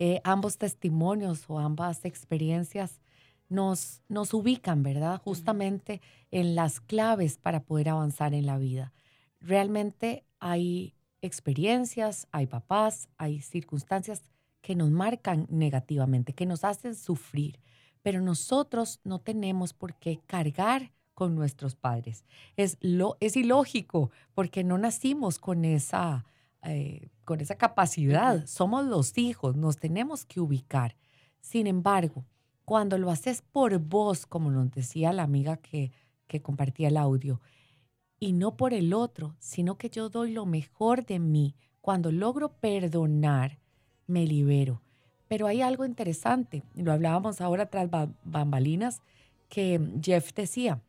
Eh, 0.00 0.20
ambos 0.24 0.58
testimonios 0.58 1.44
o 1.46 1.60
ambas 1.60 2.04
experiencias 2.04 3.00
nos, 3.48 4.02
nos 4.08 4.34
ubican, 4.34 4.82
¿verdad? 4.82 5.20
Justamente 5.22 6.00
en 6.32 6.56
las 6.56 6.80
claves 6.80 7.38
para 7.38 7.60
poder 7.62 7.90
avanzar 7.90 8.34
en 8.34 8.46
la 8.46 8.58
vida. 8.58 8.92
Realmente 9.40 10.24
hay 10.40 10.96
experiencias, 11.20 12.26
hay 12.32 12.48
papás, 12.48 13.08
hay 13.18 13.40
circunstancias 13.40 14.22
que 14.62 14.74
nos 14.74 14.90
marcan 14.90 15.46
negativamente, 15.48 16.32
que 16.32 16.46
nos 16.46 16.64
hacen 16.64 16.96
sufrir, 16.96 17.60
pero 18.02 18.20
nosotros 18.20 19.00
no 19.04 19.20
tenemos 19.20 19.74
por 19.74 19.94
qué 19.94 20.20
cargar 20.26 20.90
con 21.14 21.34
nuestros 21.34 21.74
padres. 21.74 22.24
Es, 22.56 22.78
lo, 22.80 23.16
es 23.20 23.36
ilógico 23.36 24.10
porque 24.34 24.64
no 24.64 24.78
nacimos 24.78 25.38
con 25.38 25.64
esa 25.64 26.24
eh, 26.64 27.08
con 27.24 27.40
esa 27.40 27.56
capacidad. 27.56 28.46
Somos 28.46 28.84
los 28.84 29.18
hijos, 29.18 29.56
nos 29.56 29.76
tenemos 29.76 30.24
que 30.24 30.40
ubicar. 30.40 30.96
Sin 31.40 31.66
embargo, 31.66 32.24
cuando 32.64 32.98
lo 32.98 33.10
haces 33.10 33.42
por 33.42 33.78
vos, 33.78 34.26
como 34.26 34.50
nos 34.50 34.70
decía 34.70 35.12
la 35.12 35.24
amiga 35.24 35.56
que, 35.56 35.90
que 36.28 36.40
compartía 36.40 36.88
el 36.88 36.96
audio, 36.96 37.40
y 38.20 38.32
no 38.32 38.56
por 38.56 38.72
el 38.72 38.94
otro, 38.94 39.34
sino 39.40 39.76
que 39.76 39.90
yo 39.90 40.08
doy 40.08 40.30
lo 40.32 40.46
mejor 40.46 41.04
de 41.04 41.18
mí, 41.18 41.56
cuando 41.80 42.12
logro 42.12 42.52
perdonar, 42.52 43.58
me 44.06 44.24
libero. 44.26 44.80
Pero 45.26 45.48
hay 45.48 45.62
algo 45.62 45.84
interesante, 45.84 46.62
lo 46.74 46.92
hablábamos 46.92 47.40
ahora 47.40 47.66
tras 47.66 47.90
ba- 47.90 48.12
bambalinas, 48.22 49.02
que 49.48 49.80
Jeff 50.00 50.32
decía, 50.34 50.80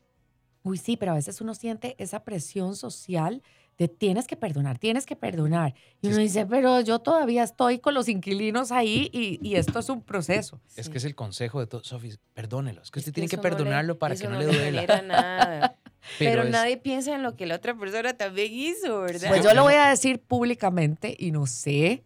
uy 0.63 0.77
sí, 0.77 0.97
pero 0.97 1.11
a 1.11 1.15
veces 1.15 1.39
uno 1.41 1.53
siente 1.55 1.95
esa 1.97 2.23
presión 2.23 2.75
social 2.75 3.41
de 3.77 3.87
tienes 3.87 4.27
que 4.27 4.35
perdonar, 4.37 4.77
tienes 4.77 5.05
que 5.05 5.15
perdonar. 5.15 5.73
Y 6.01 6.07
uno 6.07 6.17
dice, 6.17 6.45
pero 6.45 6.79
yo 6.81 6.99
todavía 6.99 7.43
estoy 7.43 7.79
con 7.79 7.95
los 7.95 8.07
inquilinos 8.07 8.71
ahí 8.71 9.09
y, 9.11 9.39
y 9.41 9.55
esto 9.55 9.79
es 9.79 9.89
un 9.89 10.03
proceso. 10.03 10.61
Es 10.75 10.85
Sí. 10.85 10.91
que 10.91 10.99
es 10.99 11.05
el 11.05 11.15
consejo 11.15 11.59
de 11.59 11.65
todo. 11.67 11.83
Sofi, 11.83 12.13
perdónelo. 12.35 12.83
Es 12.83 12.91
que 12.91 12.99
Es 12.99 13.03
usted 13.07 13.13
tiene 13.13 13.27
que 13.27 13.35
eso 13.35 13.41
no 13.43 13.49
le- 13.49 13.55
perdonarlo 13.55 13.97
para 13.97 14.15
que 14.15 14.21
eso 14.23 14.29
no, 14.29 14.37
le 14.39 14.45
duela. 14.45 15.01
nada. 15.01 15.79
Pero, 16.19 16.43
es- 16.43 16.49
nadie 16.51 16.77
piensa 16.77 17.15
en 17.15 17.23
lo 17.23 17.35
que 17.35 17.47
la 17.47 17.55
otra 17.55 17.75
persona 17.75 18.13
también 18.13 18.53
hizo, 18.53 19.01
¿verdad? 19.01 19.29
Pues 19.29 19.43
yo 19.43 19.53
lo 19.55 19.63
voy 19.63 19.73
a 19.73 19.89
decir 19.89 20.21
públicamente 20.21 21.15
y 21.17 21.31
no 21.31 21.47
sé 21.47 22.03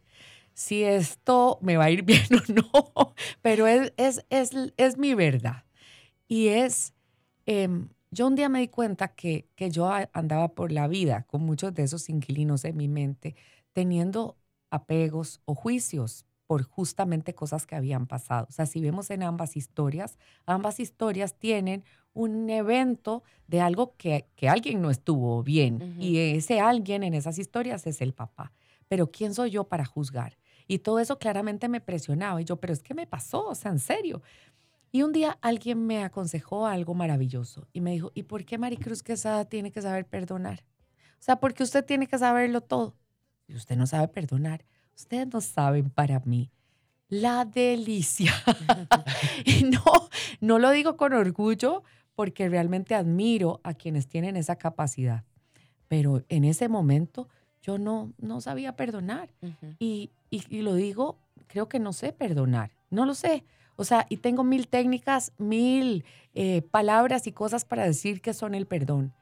si 0.54 0.84
esto 0.84 1.60
me 1.62 1.76
va 1.76 1.86
a 1.86 1.90
ir 1.92 2.02
bien 2.04 2.24
o 2.32 2.54
no, 2.54 3.14
pero 3.42 3.68
es, 3.68 3.92
es, 3.98 4.26
es, 4.30 4.52
es 4.78 4.98
mi 4.98 5.14
verdad. 5.16 5.66
Y 6.30 6.48
es, 6.48 6.94
em, 7.46 7.90
yo 8.18 8.26
un 8.26 8.34
día 8.34 8.50
me 8.50 8.60
di 8.60 8.68
cuenta 8.68 9.10
que, 9.10 9.48
que 9.56 9.70
yo 9.70 9.92
andaba 10.12 10.48
por 10.56 10.72
la 10.72 10.88
vida 10.88 11.22
con 11.28 11.44
muchos 11.44 11.72
de 11.76 11.84
esos 11.84 12.10
inquilinos 12.10 12.66
en 12.66 12.76
mi 12.76 12.88
mente, 12.88 13.36
teniendo 13.74 14.38
apegos 14.72 15.40
o 15.46 15.54
juicios 15.54 16.26
por 16.48 16.64
justamente 16.64 17.36
cosas 17.36 17.68
que 17.68 17.76
habían 17.76 18.08
pasado. 18.08 18.48
O 18.50 18.52
sea, 18.52 18.66
si 18.66 18.82
vemos 18.82 19.12
en 19.12 19.22
ambas 19.22 19.56
historias, 19.56 20.18
ambas 20.48 20.80
historias 20.80 21.38
tienen 21.38 21.84
un 22.14 22.50
evento 22.50 23.22
de 23.46 23.62
algo 23.62 23.96
que, 23.98 24.26
que 24.36 24.50
alguien 24.50 24.82
no 24.82 24.90
estuvo 24.90 25.44
bien. 25.44 25.96
Y 26.00 26.18
ese 26.18 26.60
alguien 26.60 27.04
en 27.04 27.14
esas 27.14 27.38
historias 27.38 27.86
es 27.86 28.02
el 28.02 28.14
papá. 28.14 28.52
Pero 28.88 29.12
¿quién 29.12 29.36
soy 29.36 29.52
yo 29.52 29.66
para 29.66 29.86
juzgar? 29.86 30.40
Y 30.68 30.80
todo 30.80 31.00
eso 31.00 31.20
claramente 31.20 31.70
me 31.70 31.82
presionaba. 31.82 32.42
Y 32.42 32.46
yo, 32.46 32.56
pero 32.56 32.74
es 32.74 32.82
que 32.82 32.96
me 32.96 33.06
pasó, 33.06 33.46
o 33.50 33.56
sea, 33.56 33.70
en 33.70 33.80
serio. 33.80 34.24
Y 34.92 35.02
un 35.04 35.12
día 35.12 35.38
alguien 35.42 35.86
me 35.86 36.04
aconsejó 36.04 36.66
algo 36.66 36.94
maravilloso 36.94 37.68
y 37.74 37.82
me 37.82 37.92
dijo, 37.92 38.12
¿y 38.16 38.24
por 38.24 38.46
qué 38.46 38.58
Maricruz 38.58 39.04
Quesada 39.04 39.46
tiene 39.46 39.72
que 39.72 39.82
saber 39.82 40.06
perdonar? 40.06 40.64
O 41.20 41.24
sea, 41.24 41.40
porque 41.40 41.64
usted 41.64 41.84
tiene 41.86 42.08
que 42.08 42.18
saberlo 42.18 42.62
todo. 42.62 42.96
Y 43.48 43.56
usted 43.56 43.76
no 43.76 43.86
sabe 43.88 44.08
perdonar. 44.08 44.64
Ustedes 44.96 45.28
no 45.32 45.42
saben 45.42 45.90
para 45.90 46.20
mí 46.22 46.52
la 47.10 47.46
delicia. 47.46 48.32
y 49.46 49.64
no, 49.64 49.84
no 50.42 50.60
lo 50.60 50.72
digo 50.72 50.98
con 50.98 51.14
orgullo 51.14 51.84
porque 52.16 52.50
realmente 52.50 52.96
admiro 52.96 53.60
a 53.64 53.74
quienes 53.74 54.08
tienen 54.08 54.36
esa 54.38 54.56
capacidad. 54.56 55.24
Pero 55.88 56.24
en 56.30 56.44
ese 56.44 56.68
momento 56.70 57.30
yo 57.62 57.78
no, 57.78 58.14
no 58.18 58.42
sabía 58.42 58.76
perdonar. 58.76 59.30
Y- 59.80 60.12
y 60.30 60.62
lo 60.62 60.74
digo, 60.76 61.18
creo 61.48 61.70
que 61.70 61.80
no 61.80 61.94
sé 61.94 62.12
perdonar, 62.12 62.72
no 62.90 63.06
lo 63.06 63.14
sé. 63.16 63.46
O 63.78 63.86
sea, 63.86 64.06
y 64.10 64.18
tengo 64.18 64.44
mil 64.44 64.68
técnicas, 64.68 65.32
mil 65.38 66.04
eh, 66.34 66.64
palabras 66.64 67.28
y 67.28 67.32
cosas 67.32 67.64
para 67.64 67.86
decir 67.86 68.22
que 68.22 68.34
son 68.34 68.54
el 68.54 68.66
perdón. 68.66 69.14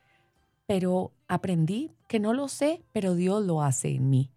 Pero 0.66 1.12
aprendí 1.28 1.92
que 2.08 2.20
no 2.20 2.34
lo 2.34 2.48
sé, 2.48 2.82
pero 2.92 3.14
Dios 3.14 3.46
lo 3.46 3.62
hace 3.62 3.90
en 3.90 4.10
mí. 4.10 4.32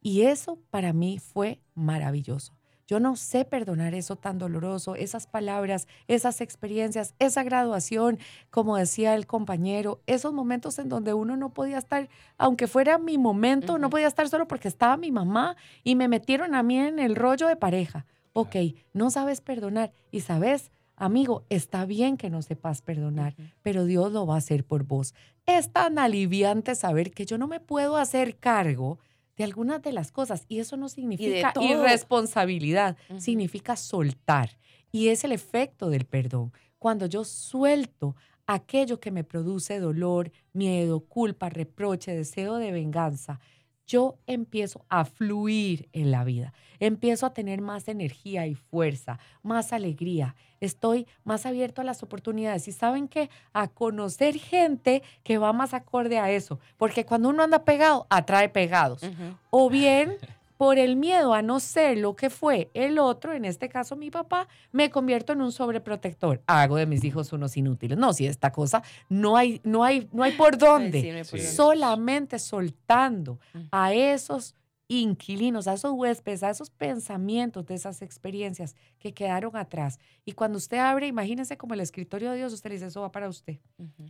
Y 0.00 0.22
eso 0.22 0.58
para 0.70 0.92
mí 0.92 1.18
fue 1.18 1.60
maravilloso. 1.74 2.54
Yo 2.86 3.00
no 3.00 3.16
sé 3.16 3.44
perdonar 3.46 3.94
eso 3.94 4.16
tan 4.16 4.38
doloroso, 4.38 4.94
esas 4.94 5.26
palabras, 5.26 5.88
esas 6.06 6.42
experiencias, 6.42 7.14
esa 7.18 7.42
graduación, 7.42 8.18
como 8.50 8.76
decía 8.76 9.14
el 9.14 9.26
compañero, 9.26 10.02
esos 10.06 10.34
momentos 10.34 10.78
en 10.78 10.90
donde 10.90 11.14
uno 11.14 11.36
no 11.36 11.54
podía 11.54 11.78
estar, 11.78 12.10
aunque 12.36 12.66
fuera 12.66 12.98
mi 12.98 13.16
momento, 13.16 13.78
no 13.78 13.88
podía 13.88 14.06
estar 14.06 14.28
solo 14.28 14.46
porque 14.46 14.68
estaba 14.68 14.98
mi 14.98 15.10
mamá 15.10 15.56
y 15.82 15.94
me 15.94 16.08
metieron 16.08 16.54
a 16.54 16.62
mí 16.62 16.78
en 16.78 16.98
el 16.98 17.16
rollo 17.16 17.48
de 17.48 17.56
pareja. 17.56 18.04
Ok, 18.34 18.56
no 18.92 19.10
sabes 19.10 19.40
perdonar. 19.40 19.92
Y 20.10 20.20
sabes, 20.20 20.72
amigo, 20.96 21.44
está 21.50 21.86
bien 21.86 22.16
que 22.16 22.30
no 22.30 22.42
sepas 22.42 22.82
perdonar, 22.82 23.36
pero 23.62 23.84
Dios 23.84 24.12
lo 24.12 24.26
va 24.26 24.34
a 24.34 24.38
hacer 24.38 24.64
por 24.64 24.82
vos. 24.82 25.14
Es 25.46 25.72
tan 25.72 25.98
aliviante 25.98 26.74
saber 26.74 27.12
que 27.12 27.26
yo 27.26 27.38
no 27.38 27.46
me 27.46 27.60
puedo 27.60 27.96
hacer 27.96 28.36
cargo 28.36 28.98
de 29.36 29.44
algunas 29.44 29.82
de 29.82 29.92
las 29.92 30.10
cosas 30.10 30.46
y 30.48 30.58
eso 30.58 30.76
no 30.76 30.88
significa 30.88 31.52
irresponsabilidad, 31.60 32.96
significa 33.18 33.76
soltar. 33.76 34.58
Y 34.90 35.08
es 35.08 35.22
el 35.24 35.32
efecto 35.32 35.88
del 35.88 36.04
perdón. 36.04 36.52
Cuando 36.78 37.06
yo 37.06 37.24
suelto 37.24 38.16
aquello 38.46 38.98
que 38.98 39.12
me 39.12 39.22
produce 39.24 39.78
dolor, 39.78 40.32
miedo, 40.52 41.00
culpa, 41.00 41.48
reproche, 41.50 42.14
deseo 42.14 42.56
de 42.56 42.72
venganza, 42.72 43.38
yo 43.86 44.16
empiezo 44.26 44.84
a 44.88 45.04
fluir 45.04 45.88
en 45.92 46.10
la 46.10 46.24
vida, 46.24 46.52
empiezo 46.80 47.26
a 47.26 47.34
tener 47.34 47.60
más 47.60 47.88
energía 47.88 48.46
y 48.46 48.54
fuerza, 48.54 49.18
más 49.42 49.72
alegría, 49.72 50.34
estoy 50.60 51.06
más 51.24 51.46
abierto 51.46 51.80
a 51.80 51.84
las 51.84 52.02
oportunidades. 52.02 52.68
Y 52.68 52.72
saben 52.72 53.08
que 53.08 53.30
a 53.52 53.68
conocer 53.68 54.36
gente 54.36 55.02
que 55.22 55.38
va 55.38 55.52
más 55.52 55.74
acorde 55.74 56.18
a 56.18 56.30
eso, 56.30 56.58
porque 56.76 57.04
cuando 57.04 57.28
uno 57.28 57.42
anda 57.42 57.64
pegado, 57.64 58.06
atrae 58.10 58.48
pegados, 58.48 59.02
o 59.50 59.68
bien 59.70 60.16
por 60.56 60.78
el 60.78 60.96
miedo 60.96 61.34
a 61.34 61.42
no 61.42 61.58
ser 61.60 61.98
lo 61.98 62.14
que 62.16 62.30
fue 62.30 62.70
el 62.74 62.98
otro, 62.98 63.32
en 63.32 63.44
este 63.44 63.68
caso 63.68 63.96
mi 63.96 64.10
papá, 64.10 64.46
me 64.72 64.90
convierto 64.90 65.32
en 65.32 65.40
un 65.42 65.50
sobreprotector, 65.52 66.42
hago 66.46 66.76
de 66.76 66.86
mis 66.86 67.02
hijos 67.04 67.32
unos 67.32 67.56
inútiles. 67.56 67.98
No, 67.98 68.12
si 68.12 68.26
esta 68.26 68.52
cosa 68.52 68.82
no 69.08 69.36
hay 69.36 69.60
no 69.64 69.82
hay 69.84 70.08
no 70.12 70.22
hay 70.22 70.32
por 70.32 70.54
Ay, 70.54 70.58
dónde 70.58 71.00
sí, 71.00 71.08
no 71.10 71.16
hay 71.16 71.24
por 71.24 71.38
Sí. 71.40 71.46
dónde. 71.46 71.52
solamente 71.56 72.38
soltando 72.38 73.38
a 73.72 73.92
esos 73.92 74.54
inquilinos, 74.86 75.66
a 75.66 75.72
esos 75.72 75.92
huéspedes, 75.92 76.42
a 76.42 76.50
esos 76.50 76.68
pensamientos 76.70 77.64
de 77.66 77.74
esas 77.74 78.02
experiencias 78.02 78.76
que 78.98 79.14
quedaron 79.14 79.56
atrás. 79.56 79.98
Y 80.26 80.32
cuando 80.32 80.58
usted 80.58 80.76
abre, 80.76 81.06
imagínese 81.06 81.56
como 81.56 81.72
el 81.72 81.80
escritorio 81.80 82.30
de 82.30 82.36
Dios, 82.36 82.52
usted 82.52 82.68
le 82.68 82.74
dice, 82.76 82.86
eso 82.88 83.00
va 83.00 83.10
para 83.10 83.28
usted. 83.28 83.58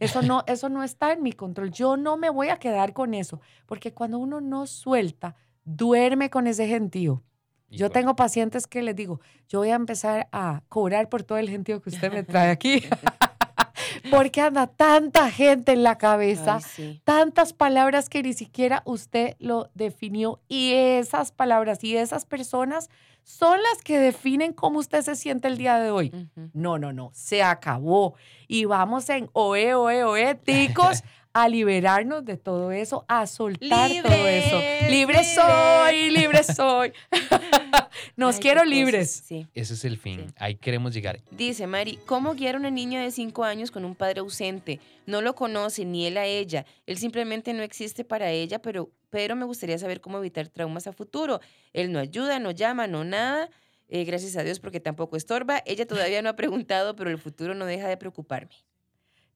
Eso 0.00 0.20
no, 0.22 0.42
eso 0.48 0.68
no 0.68 0.82
está 0.82 1.12
en 1.12 1.22
mi 1.22 1.32
control. 1.32 1.70
Yo 1.70 1.96
no 1.96 2.16
me 2.16 2.28
voy 2.28 2.48
a 2.48 2.56
quedar 2.58 2.92
con 2.92 3.14
eso, 3.14 3.40
porque 3.66 3.94
cuando 3.94 4.18
uno 4.18 4.40
no 4.40 4.66
suelta, 4.66 5.36
duerme 5.64 6.30
con 6.30 6.46
ese 6.46 6.66
gentío. 6.66 7.22
Yo 7.70 7.90
tengo 7.90 8.14
pacientes 8.14 8.66
que 8.68 8.82
les 8.82 8.94
digo, 8.94 9.20
yo 9.48 9.58
voy 9.58 9.70
a 9.70 9.74
empezar 9.74 10.28
a 10.30 10.62
cobrar 10.68 11.08
por 11.08 11.24
todo 11.24 11.38
el 11.38 11.50
gentío 11.50 11.82
que 11.82 11.90
usted 11.90 12.12
me 12.12 12.22
trae 12.22 12.50
aquí, 12.50 12.84
porque 14.10 14.40
anda 14.40 14.68
tanta 14.68 15.28
gente 15.30 15.72
en 15.72 15.82
la 15.82 15.98
cabeza 15.98 16.56
Ay, 16.56 16.62
sí. 16.62 17.00
tantas 17.04 17.52
palabras 17.52 18.08
que 18.08 18.22
ni 18.22 18.32
siquiera 18.32 18.82
usted 18.84 19.34
lo 19.40 19.70
definió 19.74 20.40
y 20.46 20.72
esas 20.72 21.32
palabras 21.32 21.82
y 21.82 21.96
esas 21.96 22.26
personas 22.26 22.90
son 23.24 23.60
las 23.62 23.82
que 23.82 23.98
definen 23.98 24.52
cómo 24.52 24.78
usted 24.78 25.02
se 25.02 25.16
siente 25.16 25.48
el 25.48 25.56
día 25.56 25.78
de 25.78 25.90
hoy. 25.90 26.12
No, 26.52 26.78
no, 26.78 26.92
no, 26.92 27.10
se 27.14 27.42
acabó 27.42 28.14
y 28.46 28.66
vamos 28.66 29.08
en 29.08 29.30
oe, 29.32 29.74
oe, 29.74 30.04
oe, 30.04 30.34
ticos 30.36 31.02
a 31.34 31.48
liberarnos 31.48 32.24
de 32.24 32.36
todo 32.36 32.70
eso, 32.70 33.04
a 33.08 33.26
soltar 33.26 33.90
todo 34.02 34.26
eso. 34.28 34.56
Libres, 34.56 34.90
Libre 34.90 35.18
libres. 35.18 35.34
soy, 35.34 36.10
libre 36.10 36.44
soy. 36.44 36.92
Nos 38.16 38.36
Ay, 38.36 38.40
quiero 38.40 38.60
cosas, 38.60 38.70
libres. 38.70 39.10
Sí. 39.26 39.46
Ese 39.52 39.74
es 39.74 39.84
el 39.84 39.98
fin. 39.98 40.28
Sí. 40.28 40.34
Ahí 40.38 40.54
queremos 40.54 40.94
llegar. 40.94 41.20
Dice 41.32 41.66
Mari, 41.66 41.98
¿cómo 42.06 42.34
guiar 42.34 42.54
a 42.54 42.58
una 42.58 42.70
niña 42.70 43.02
de 43.02 43.10
5 43.10 43.42
años 43.42 43.72
con 43.72 43.84
un 43.84 43.96
padre 43.96 44.20
ausente? 44.20 44.78
No 45.06 45.20
lo 45.22 45.34
conoce 45.34 45.84
ni 45.84 46.06
él 46.06 46.18
a 46.18 46.24
ella. 46.24 46.64
Él 46.86 46.98
simplemente 46.98 47.52
no 47.52 47.64
existe 47.64 48.04
para 48.04 48.30
ella, 48.30 48.60
pero, 48.62 48.90
pero 49.10 49.34
me 49.34 49.44
gustaría 49.44 49.76
saber 49.76 50.00
cómo 50.00 50.18
evitar 50.18 50.46
traumas 50.48 50.86
a 50.86 50.92
futuro. 50.92 51.40
Él 51.72 51.90
no 51.90 51.98
ayuda, 51.98 52.38
no 52.38 52.52
llama, 52.52 52.86
no 52.86 53.02
nada. 53.02 53.50
Eh, 53.88 54.04
gracias 54.04 54.36
a 54.36 54.44
Dios 54.44 54.60
porque 54.60 54.78
tampoco 54.78 55.16
estorba. 55.16 55.62
Ella 55.66 55.84
todavía 55.84 56.22
no 56.22 56.28
ha 56.28 56.36
preguntado, 56.36 56.94
pero 56.94 57.10
el 57.10 57.18
futuro 57.18 57.56
no 57.56 57.66
deja 57.66 57.88
de 57.88 57.96
preocuparme. 57.96 58.54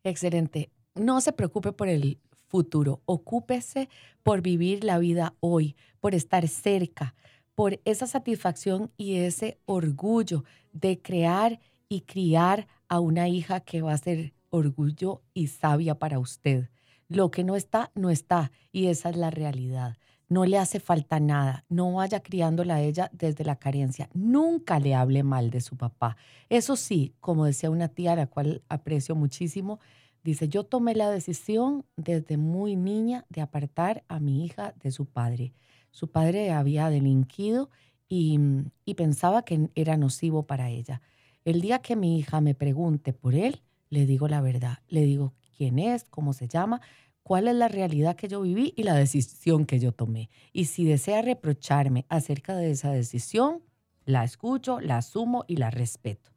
Excelente. 0.04 0.70
No 0.98 1.20
se 1.20 1.32
preocupe 1.32 1.72
por 1.72 1.88
el 1.88 2.18
futuro. 2.46 3.00
Ocúpese 3.04 3.88
por 4.22 4.42
vivir 4.42 4.84
la 4.84 4.98
vida 4.98 5.34
hoy, 5.40 5.76
por 6.00 6.14
estar 6.14 6.48
cerca, 6.48 7.14
por 7.54 7.80
esa 7.84 8.06
satisfacción 8.06 8.90
y 8.96 9.16
ese 9.16 9.58
orgullo 9.66 10.44
de 10.72 11.00
crear 11.00 11.61
y 11.88 12.02
criar 12.02 12.66
a 12.88 13.00
una 13.00 13.28
hija 13.28 13.61
que 13.61 13.82
va 13.82 13.92
a 13.92 13.98
ser 13.98 14.32
orgullo 14.50 15.22
y 15.34 15.48
sabia 15.48 15.98
para 15.98 16.18
usted. 16.18 16.68
Lo 17.08 17.30
que 17.30 17.44
no 17.44 17.56
está, 17.56 17.90
no 17.94 18.11
está. 18.11 18.52
Y 18.70 18.87
esa 18.87 19.11
es 19.11 19.16
la 19.16 19.30
realidad. 19.30 19.96
No 20.28 20.44
le 20.44 20.58
hace 20.58 20.78
falta 20.78 21.20
nada. 21.20 21.64
No 21.70 21.94
vaya 21.94 22.20
criándola 22.20 22.76
a 22.76 22.80
ella 22.82 23.11
desde 23.12 23.44
la 23.44 23.56
carencia. 23.56 24.11
Nunca 24.12 24.78
le 24.78 24.94
hable 24.94 25.22
mal 25.22 25.50
de 25.50 25.62
su 25.62 25.76
papá. 25.76 26.16
Eso 26.50 26.76
sí, 26.76 27.14
como 27.20 27.46
decía 27.46 27.70
una 27.70 27.88
tía 27.88 28.12
a 28.12 28.16
la 28.16 28.26
cual 28.26 28.62
aprecio 28.68 29.14
muchísimo, 29.14 29.80
dice, 30.24 30.48
yo 30.48 30.64
tomé 30.64 30.94
la 30.94 31.11
decisión 31.11 31.85
desde 31.96 32.37
muy 32.37 32.76
niña 32.76 33.24
de 33.28 33.40
apartar 33.40 34.04
a 34.09 34.20
mi 34.20 34.44
hija 34.44 34.74
de 34.83 34.90
su 34.90 35.07
padre. 35.07 35.52
Su 35.90 36.11
padre 36.11 36.50
había 36.50 36.90
delinquido 36.90 37.70
y, 38.09 38.38
y 38.85 38.94
pensaba 38.94 39.44
que 39.44 39.70
era 39.74 39.96
nocivo 39.96 40.44
para 40.44 40.70
ella. 40.70 41.00
El 41.44 41.61
día 41.61 41.81
que 41.81 41.96
mi 41.96 42.18
hija 42.18 42.40
me 42.40 42.54
pregunte 42.54 43.12
por 43.12 43.35
él, 43.35 43.62
le 43.90 44.07
digo 44.07 44.28
la 44.28 44.40
verdad. 44.40 44.78
Le 44.88 45.02
digo 45.02 45.35
quién 45.57 45.78
es, 45.78 46.04
cómo 46.04 46.33
se 46.33 46.48
llama, 46.48 46.81
cuál 47.22 47.48
es 47.48 47.54
la 47.54 47.68
realidad 47.68 48.16
que 48.16 48.28
yo 48.28 48.40
viví 48.42 48.72
y 48.76 48.85
la 48.85 48.94
decisión 48.94 49.66
que 49.66 49.78
yo 49.78 49.92
tomé. 49.92 50.31
Y 50.52 50.66
si 50.66 50.85
desea 50.85 51.22
reprocharme 51.22 52.07
acerca 52.09 52.57
de 52.57 52.70
esa 52.70 52.90
decisión, 52.90 53.62
la 54.04 54.24
escucho, 54.24 54.81
la 54.81 54.98
asumo 54.98 55.44
y 55.46 55.57
la 55.57 55.70
respeto. 55.70 56.31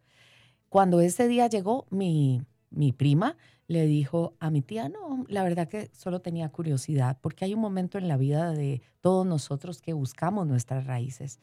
Cuando 0.67 0.99
ese 0.99 1.27
día 1.27 1.47
llegó, 1.47 1.85
mi, 1.89 2.41
mi 2.69 2.91
prima 2.91 3.37
le 3.71 3.87
dijo 3.87 4.35
a 4.39 4.51
mi 4.51 4.61
tía, 4.61 4.89
no, 4.89 5.25
la 5.29 5.43
verdad 5.43 5.69
que 5.69 5.89
solo 5.93 6.19
tenía 6.19 6.49
curiosidad, 6.49 7.17
porque 7.21 7.45
hay 7.45 7.53
un 7.53 7.61
momento 7.61 7.97
en 7.97 8.09
la 8.09 8.17
vida 8.17 8.51
de 8.51 8.81
todos 8.99 9.25
nosotros 9.25 9.81
que 9.81 9.93
buscamos 9.93 10.45
nuestras 10.45 10.85
raíces. 10.85 11.39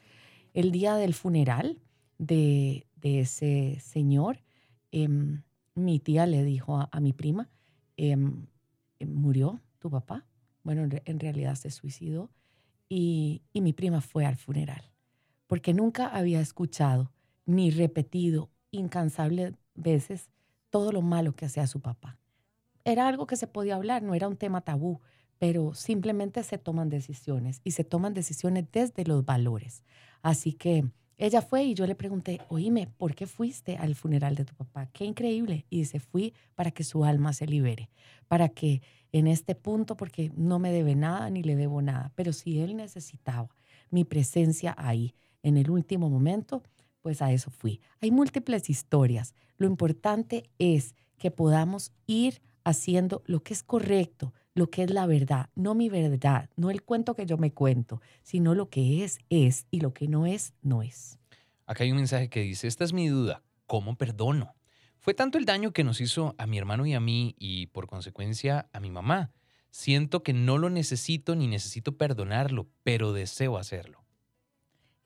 El 0.53 0.71
día 0.71 0.97
del 0.97 1.15
funeral 1.15 1.81
de, 2.19 2.87
ese 3.03 3.79
señor, 3.81 4.43
em, 4.93 5.43
mi 5.75 6.01
tía 6.01 6.27
le 6.27 6.45
dijo 6.45 6.87
a, 6.93 7.01
mi 7.01 7.15
prima, 7.15 7.49
em, 7.97 8.47
em, 8.99 9.15
murió 9.15 9.63
tu 9.79 9.89
papá. 9.89 10.27
Bueno, 10.65 10.83
en, 10.83 11.21
realidad 11.21 11.55
se 11.55 11.71
suicidó 11.71 12.31
y, 12.91 13.41
y 13.55 13.63
mi 13.63 13.73
prima 13.73 14.03
fue 14.03 14.27
al 14.27 14.37
funeral, 14.37 14.83
porque 15.47 15.73
nunca 15.73 16.09
había 16.09 16.43
escuchado 16.43 17.11
ni 17.47 17.71
repetido 17.71 18.51
incansables 18.71 19.55
veces 19.75 20.29
todo 20.71 20.93
lo 20.93 21.03
malo 21.03 21.35
que 21.35 21.47
hacía 21.47 21.67
su 21.67 21.81
papá. 21.81 22.19
Era 22.85 23.09
algo 23.09 23.27
que 23.27 23.37
se 23.37 23.47
podía 23.47 23.77
hablar, 23.77 24.03
no 24.03 24.15
era 24.15 24.29
un 24.29 24.37
tema 24.37 24.61
tabú, 24.61 25.01
pero 25.39 25.75
simplemente 25.75 26.43
se 26.43 26.59
toman 26.59 26.89
decisiones 26.89 27.61
y 27.65 27.73
se 27.73 27.85
toman 27.85 28.15
decisiones 28.15 28.67
desde 28.73 29.05
los 29.05 29.25
valores. 29.25 29.83
Así 30.23 30.53
que 30.53 30.85
ella 31.17 31.43
fue 31.43 31.65
y 31.65 31.75
yo 31.75 31.87
le 31.87 31.97
pregunté, 31.97 32.41
oíme, 32.49 32.87
¿por 32.97 33.15
qué 33.15 33.27
fuiste 33.27 33.77
al 33.77 33.95
funeral 33.97 34.37
de 34.37 34.45
tu 34.45 34.55
papá? 34.55 34.87
Qué 34.87 35.05
increíble. 35.05 35.67
Y 35.69 35.79
dice, 35.79 35.99
fui 35.99 36.33
para 36.55 36.71
que 36.71 36.85
su 36.85 37.05
alma 37.05 37.33
se 37.33 37.47
libere, 37.47 37.91
para 38.29 38.49
que 38.49 38.83
en 39.11 39.27
este 39.27 39.55
punto, 39.55 39.97
porque 39.97 40.31
no 40.37 40.59
me 40.59 40.71
debe 40.71 40.95
nada 40.95 41.29
ni 41.31 41.43
le 41.43 41.57
debo 41.57 41.83
nada, 41.83 42.13
pero 42.15 42.33
si 42.33 42.61
él 42.61 42.77
necesitaba 42.77 43.49
mi 43.91 44.05
presencia 44.05 44.75
ahí 44.79 45.15
en 45.43 45.57
el 45.57 45.71
último 45.71 46.09
momento, 46.09 46.63
pues 47.01 47.23
a 47.23 47.33
eso 47.33 47.51
fui. 47.51 47.81
Hay 48.01 48.11
múltiples 48.11 48.71
historias. 48.71 49.35
Lo 49.57 49.67
importante 49.67 50.51
es 50.59 50.95
que 51.19 51.31
podamos 51.31 51.93
ir 52.07 52.41
haciendo 52.65 53.23
lo 53.27 53.43
que 53.43 53.55
es 53.55 53.63
correcto, 53.63 54.35
lo 54.55 54.71
que 54.71 54.83
es 54.83 54.91
la 54.91 55.07
verdad, 55.07 55.51
no 55.55 55.75
mi 55.75 55.89
verdad, 55.89 56.51
no 56.57 56.71
el 56.71 56.83
cuento 56.83 57.15
que 57.15 57.27
yo 57.27 57.39
me 57.39 57.53
cuento, 57.53 58.01
sino 58.23 58.55
lo 58.55 58.69
que 58.69 59.05
es, 59.05 59.19
es 59.31 59.67
y 59.71 59.81
lo 59.81 59.95
que 59.95 60.09
no 60.09 60.27
es, 60.27 60.53
no 60.63 60.83
es. 60.83 61.19
Acá 61.67 61.85
hay 61.85 61.93
un 61.93 61.99
mensaje 61.99 62.29
que 62.29 62.41
dice, 62.41 62.67
esta 62.67 62.85
es 62.85 62.93
mi 62.93 63.09
duda, 63.09 63.43
¿cómo 63.67 63.97
perdono? 63.97 64.55
Fue 64.99 65.15
tanto 65.15 65.39
el 65.39 65.45
daño 65.45 65.73
que 65.73 65.85
nos 65.85 66.01
hizo 66.01 66.35
a 66.39 66.47
mi 66.47 66.59
hermano 66.59 66.85
y 66.87 66.95
a 66.95 67.01
mí 67.01 67.35
y 67.39 67.67
por 67.69 67.87
consecuencia 67.87 68.69
a 68.73 68.81
mi 68.81 68.91
mamá. 68.91 69.33
Siento 69.71 70.23
que 70.23 70.33
no 70.33 70.59
lo 70.59 70.71
necesito 70.71 71.37
ni 71.37 71.47
necesito 71.47 71.97
perdonarlo, 71.97 72.69
pero 72.83 73.13
deseo 73.13 73.59
hacerlo. 73.59 74.05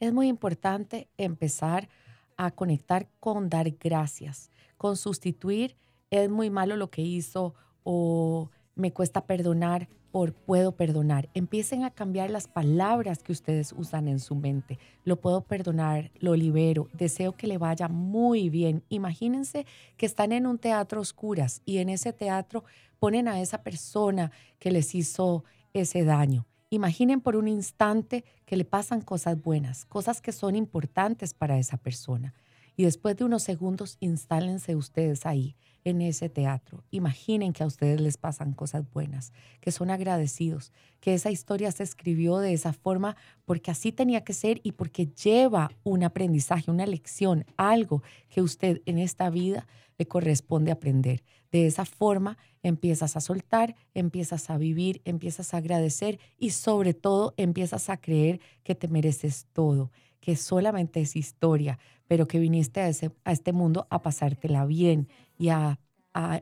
Es 0.02 0.12
muy 0.12 0.26
importante 0.26 1.06
empezar 1.16 1.88
a 2.36 2.50
conectar 2.50 3.08
con 3.20 3.48
dar 3.48 3.70
gracias, 3.70 4.50
con 4.76 4.96
sustituir 4.96 5.76
es 6.10 6.28
muy 6.28 6.50
malo 6.50 6.74
lo 6.74 6.90
que 6.90 7.02
hizo 7.02 7.54
o 7.84 8.50
me 8.74 8.92
cuesta 8.92 9.26
perdonar 9.26 9.88
por 10.10 10.34
puedo 10.34 10.72
perdonar. 10.72 11.28
Empiecen 11.34 11.84
a 11.84 11.90
cambiar 11.92 12.32
las 12.32 12.48
palabras 12.48 13.22
que 13.22 13.30
ustedes 13.30 13.72
usan 13.78 14.08
en 14.08 14.18
su 14.18 14.34
mente. 14.34 14.80
Lo 15.04 15.20
puedo 15.20 15.42
perdonar, 15.42 16.10
lo 16.18 16.34
libero, 16.34 16.88
deseo 16.92 17.36
que 17.36 17.46
le 17.46 17.58
vaya 17.58 17.86
muy 17.86 18.50
bien. 18.50 18.82
Imagínense 18.88 19.66
que 19.96 20.06
están 20.06 20.32
en 20.32 20.48
un 20.48 20.58
teatro 20.58 21.00
oscuras 21.00 21.62
y 21.64 21.78
en 21.78 21.88
ese 21.88 22.12
teatro 22.12 22.64
ponen 22.98 23.28
a 23.28 23.40
esa 23.40 23.62
persona 23.62 24.32
que 24.58 24.72
les 24.72 24.96
hizo 24.96 25.44
ese 25.72 26.02
daño. 26.02 26.44
Imaginen 26.72 27.20
por 27.20 27.36
un 27.36 27.48
instante 27.48 28.24
que 28.46 28.56
le 28.56 28.64
pasan 28.64 29.02
cosas 29.02 29.38
buenas, 29.42 29.84
cosas 29.84 30.22
que 30.22 30.32
son 30.32 30.56
importantes 30.56 31.34
para 31.34 31.58
esa 31.58 31.76
persona. 31.76 32.32
Y 32.76 32.84
después 32.84 33.14
de 33.14 33.24
unos 33.24 33.42
segundos, 33.42 33.98
instálense 34.00 34.74
ustedes 34.74 35.26
ahí 35.26 35.54
en 35.84 36.00
ese 36.00 36.30
teatro. 36.30 36.82
Imaginen 36.90 37.52
que 37.52 37.62
a 37.62 37.66
ustedes 37.66 38.00
les 38.00 38.16
pasan 38.16 38.54
cosas 38.54 38.90
buenas, 38.90 39.34
que 39.60 39.70
son 39.70 39.90
agradecidos, 39.90 40.72
que 41.00 41.12
esa 41.12 41.30
historia 41.30 41.70
se 41.72 41.82
escribió 41.82 42.38
de 42.38 42.54
esa 42.54 42.72
forma 42.72 43.16
porque 43.44 43.70
así 43.70 43.92
tenía 43.92 44.24
que 44.24 44.32
ser 44.32 44.62
y 44.62 44.72
porque 44.72 45.08
lleva 45.08 45.70
un 45.84 46.04
aprendizaje, 46.04 46.70
una 46.70 46.86
lección, 46.86 47.44
algo 47.58 48.02
que 48.30 48.40
usted 48.40 48.80
en 48.86 48.96
esta 48.98 49.28
vida 49.28 49.66
corresponde 50.06 50.70
aprender. 50.70 51.22
De 51.50 51.66
esa 51.66 51.84
forma 51.84 52.38
empiezas 52.62 53.16
a 53.16 53.20
soltar, 53.20 53.74
empiezas 53.94 54.48
a 54.50 54.56
vivir, 54.56 55.02
empiezas 55.04 55.52
a 55.52 55.58
agradecer 55.58 56.18
y 56.38 56.50
sobre 56.50 56.94
todo 56.94 57.34
empiezas 57.36 57.90
a 57.90 57.98
creer 57.98 58.40
que 58.62 58.74
te 58.74 58.88
mereces 58.88 59.46
todo, 59.52 59.90
que 60.20 60.36
solamente 60.36 61.00
es 61.00 61.16
historia, 61.16 61.78
pero 62.06 62.26
que 62.26 62.38
viniste 62.38 62.80
a, 62.80 62.88
este 62.88 63.52
mundo 63.52 63.86
a 63.90 64.02
pasártela 64.02 64.64
bien 64.64 65.08
y 65.38 65.50
a, 65.50 65.78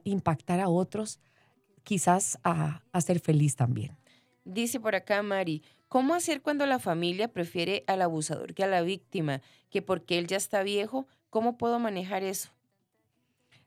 impactar 0.03 0.59
a 0.59 0.69
otros, 0.69 1.21
quizás 1.85 2.41
a, 2.43 2.83
a 2.91 3.01
ser 3.01 3.21
feliz 3.21 3.55
también. 3.55 3.97
Dice 4.45 4.81
por 4.81 4.97
acá 4.97 5.23
Mari, 5.23 5.63
¿cómo 5.87 6.15
hacer 6.15 6.43
cuando 6.43 6.67
la 6.67 6.81
familia 6.81 7.33
prefiere 7.33 7.85
al 7.87 8.03
abusador 8.03 8.53
que 8.53 8.65
a 8.65 8.67
la 8.67 8.83
víctima? 8.83 9.43
Que 9.71 9.81
porque 9.81 10.19
él 10.19 10.27
ya 10.27 10.39
está 10.39 10.65
viejo, 10.65 11.07
¿cómo 11.31 11.57
puedo 11.57 11.79
manejar 11.79 12.25
eso? 12.25 12.51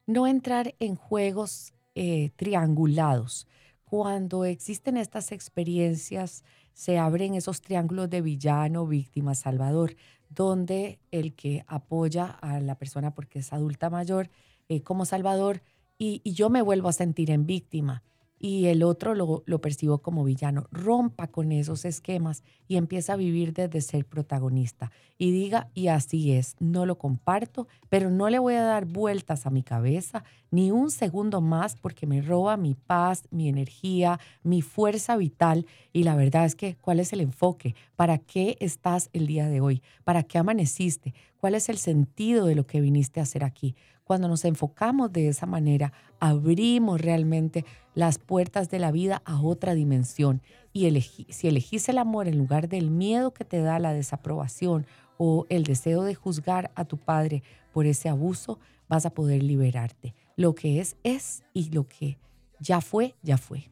No 0.06 0.28
entrar 0.28 0.76
en 0.80 0.96
juegos 0.96 1.74
eh, 1.96 2.32
triangulados. 2.36 3.48
Cuando 3.84 4.46
existen 4.46 4.98
estas 4.98 5.32
experiencias, 5.32 6.44
se 6.74 6.98
abren 6.98 7.36
esos 7.36 7.62
triángulos 7.62 8.10
de 8.10 8.22
villano, 8.22 8.88
víctima, 8.88 9.36
salvador 9.36 9.96
donde 10.34 11.00
el 11.12 11.34
que 11.34 11.64
apoya 11.68 12.26
a 12.26 12.60
la 12.60 12.76
persona 12.76 13.14
porque 13.14 13.40
es 13.40 13.54
adulta 13.54 13.90
mayor 13.90 14.30
eh, 14.70 14.82
como 14.82 15.06
salvador 15.06 15.62
y, 15.98 16.22
yo 16.26 16.50
me 16.50 16.62
vuelvo 16.62 16.90
a 16.90 16.94
sentir 16.94 17.32
en 17.32 17.46
víctima 17.46 18.04
y 18.46 18.66
el 18.66 18.84
otro 18.84 19.16
lo, 19.16 19.42
lo 19.46 19.62
percibo 19.62 20.00
como 20.00 20.26
villano. 20.26 20.68
Rompa 20.70 21.28
con 21.28 21.54
esos 21.54 21.86
esquemas 21.86 22.44
y 22.68 22.76
empieza 22.76 23.14
a 23.14 23.16
vivir 23.16 23.54
desde 23.54 23.80
ser 23.80 24.06
protagonista. 24.06 24.92
Y 25.18 25.32
diga, 25.32 25.70
y 25.74 25.88
así 25.88 26.34
es, 26.34 26.58
no 26.60 26.86
lo 26.86 26.98
comparto, 26.98 27.70
pero 27.88 28.10
no 28.10 28.30
le 28.30 28.40
voy 28.40 28.56
a 28.56 28.64
dar 28.64 28.84
vueltas 28.84 29.46
a 29.46 29.50
mi 29.50 29.64
cabeza 29.64 30.26
ni 30.52 30.72
un 30.72 30.92
segundo 30.92 31.40
más 31.40 31.78
porque 31.78 32.06
me 32.06 32.22
roba 32.22 32.58
mi 32.58 32.76
paz, 32.76 33.24
mi 33.32 33.48
energía, 33.48 34.20
mi 34.44 34.62
fuerza 34.62 35.16
vital. 35.16 35.66
Y 35.94 36.04
la 36.04 36.18
verdad 36.18 36.44
es 36.44 36.56
que, 36.56 36.76
¿cuál 36.76 37.00
es 37.00 37.14
el 37.14 37.22
enfoque? 37.22 37.76
¿Para 37.96 38.18
qué 38.18 38.58
estás 38.60 39.10
el 39.14 39.26
día 39.26 39.48
de 39.48 39.62
hoy? 39.62 39.82
¿Para 40.04 40.22
qué 40.24 40.38
amaneciste? 40.38 41.14
¿Cuál 41.38 41.56
es 41.56 41.70
el 41.70 41.78
sentido 41.78 42.46
de 42.46 42.56
lo 42.56 42.68
que 42.68 42.82
viniste 42.82 43.22
a 43.22 43.24
hacer 43.24 43.46
aquí? 43.46 43.76
Cuando 44.04 44.28
nos 44.28 44.44
enfocamos 44.46 45.12
de 45.14 45.30
esa 45.30 45.46
manera, 45.46 45.94
abrimos 46.20 47.00
realmente 47.00 47.66
las 47.96 48.18
puertas 48.18 48.70
de 48.70 48.80
la 48.80 48.92
vida 48.92 49.22
a 49.26 49.42
otra 49.42 49.74
dimensión. 49.74 50.42
Y 50.74 50.90
si 51.30 51.48
elegís 51.48 51.90
el 51.90 51.98
amor 51.98 52.28
en 52.28 52.38
lugar 52.38 52.68
del 52.68 52.90
miedo 52.92 53.34
que 53.34 53.46
te 53.46 53.62
da 53.62 53.80
la 53.80 53.94
desaprobación 53.94 54.86
o 55.18 55.46
el 55.50 55.64
deseo 55.64 56.04
de 56.04 56.16
juzgar 56.16 56.72
a 56.76 56.86
tu 56.86 56.98
padre 56.98 57.44
por 57.72 57.86
ese 57.86 58.10
abuso, 58.10 58.60
vas 58.90 59.06
a 59.06 59.12
poder 59.12 59.42
liberarte. 59.42 60.14
Lo 60.36 60.54
que 60.56 60.80
es, 60.80 60.98
es 61.04 61.44
y 61.54 61.70
lo 61.70 61.88
que 61.88 62.18
ya 62.60 62.82
fue, 62.82 63.16
ya 63.22 63.38
fue. 63.38 63.70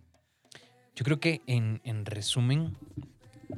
Yo 0.96 1.04
creo 1.04 1.20
que 1.20 1.42
en, 1.48 2.06
resumen 2.06 2.78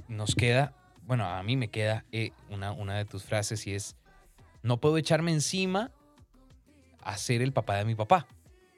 nos 0.07 0.35
queda, 0.35 0.73
bueno, 1.05 1.25
a 1.25 1.43
mí 1.43 1.57
me 1.57 1.69
queda 1.69 2.05
eh, 2.11 2.31
una, 2.49 2.71
una 2.71 2.97
de 2.97 3.05
tus 3.05 3.23
frases 3.23 3.67
y 3.67 3.73
es, 3.73 3.95
no 4.61 4.79
puedo 4.79 4.97
echarme 4.97 5.31
encima 5.31 5.91
a 7.05 7.17
ser 7.17 7.41
el 7.41 7.53
papá 7.53 7.77
de 7.77 7.85
mi 7.85 7.95
papá. 7.95 8.27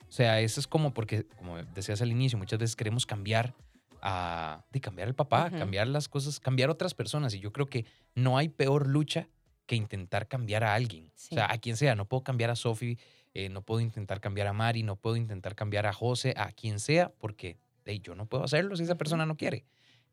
O 0.07 0.11
sea, 0.11 0.39
eso 0.39 0.59
es 0.59 0.67
como 0.67 0.93
porque, 0.93 1.25
como 1.38 1.57
decías 1.57 2.01
al 2.01 2.11
inicio, 2.11 2.38
muchas 2.38 2.59
veces 2.59 2.75
queremos 2.75 3.05
cambiar 3.05 3.53
a, 4.01 4.63
de 4.71 4.79
cambiar 4.79 5.07
el 5.07 5.15
papá, 5.15 5.49
cambiar 5.49 5.88
las 5.88 6.07
cosas, 6.07 6.39
cambiar 6.39 6.69
otras 6.69 6.93
personas. 6.93 7.33
Y 7.33 7.39
yo 7.39 7.51
creo 7.51 7.65
que 7.65 7.85
no 8.13 8.38
hay 8.38 8.49
peor 8.49 8.88
lucha 8.88 9.27
que 9.65 9.75
intentar 9.75 10.27
cambiar 10.27 10.63
a 10.63 10.75
alguien. 10.75 11.07
O 11.07 11.35
sea, 11.35 11.51
a 11.51 11.57
quien 11.57 11.75
sea. 11.75 11.95
No 11.95 12.07
puedo 12.07 12.23
cambiar 12.23 12.51
a 12.51 12.55
Sophie, 12.55 12.97
eh, 13.33 13.49
no 13.49 13.63
puedo 13.63 13.81
intentar 13.81 14.21
cambiar 14.21 14.47
a 14.47 14.53
Mari, 14.53 14.83
no 14.83 14.95
puedo 14.95 15.15
intentar 15.15 15.55
cambiar 15.55 15.88
a 15.88 15.93
José, 15.93 16.33
a 16.38 16.51
quien 16.51 16.79
sea, 16.79 17.11
porque 17.17 17.57
yo 18.01 18.15
no 18.15 18.27
puedo 18.27 18.43
hacerlo 18.43 18.75
si 18.75 18.83
esa 18.83 18.95
persona 18.95 19.25
no 19.25 19.38
quiere. 19.38 19.65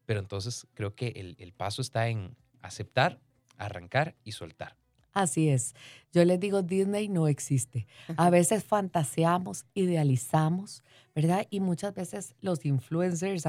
Pero 0.07 0.21
entonces 0.21 0.67
creo 0.75 0.95
que 0.95 1.09
el, 1.09 1.37
el 1.39 1.53
paso 1.53 1.83
está 1.83 2.09
en 2.09 2.37
aceptar, 2.61 3.21
arrancar 3.57 4.17
y 4.25 4.33
soltar. 4.33 4.77
Así 5.13 5.49
es. 5.49 5.75
Yo 6.13 6.25
les 6.25 6.41
digo, 6.41 6.63
Disney 6.63 7.09
no 7.09 7.29
existe. 7.29 7.87
A 8.17 8.31
veces 8.31 8.65
fantaseamos, 8.65 9.67
idealizamos, 9.75 10.83
¿verdad? 11.15 11.47
Y 11.51 11.61
muchas 11.61 11.95
veces 11.95 12.35
los 12.41 12.65
influencers 12.65 13.45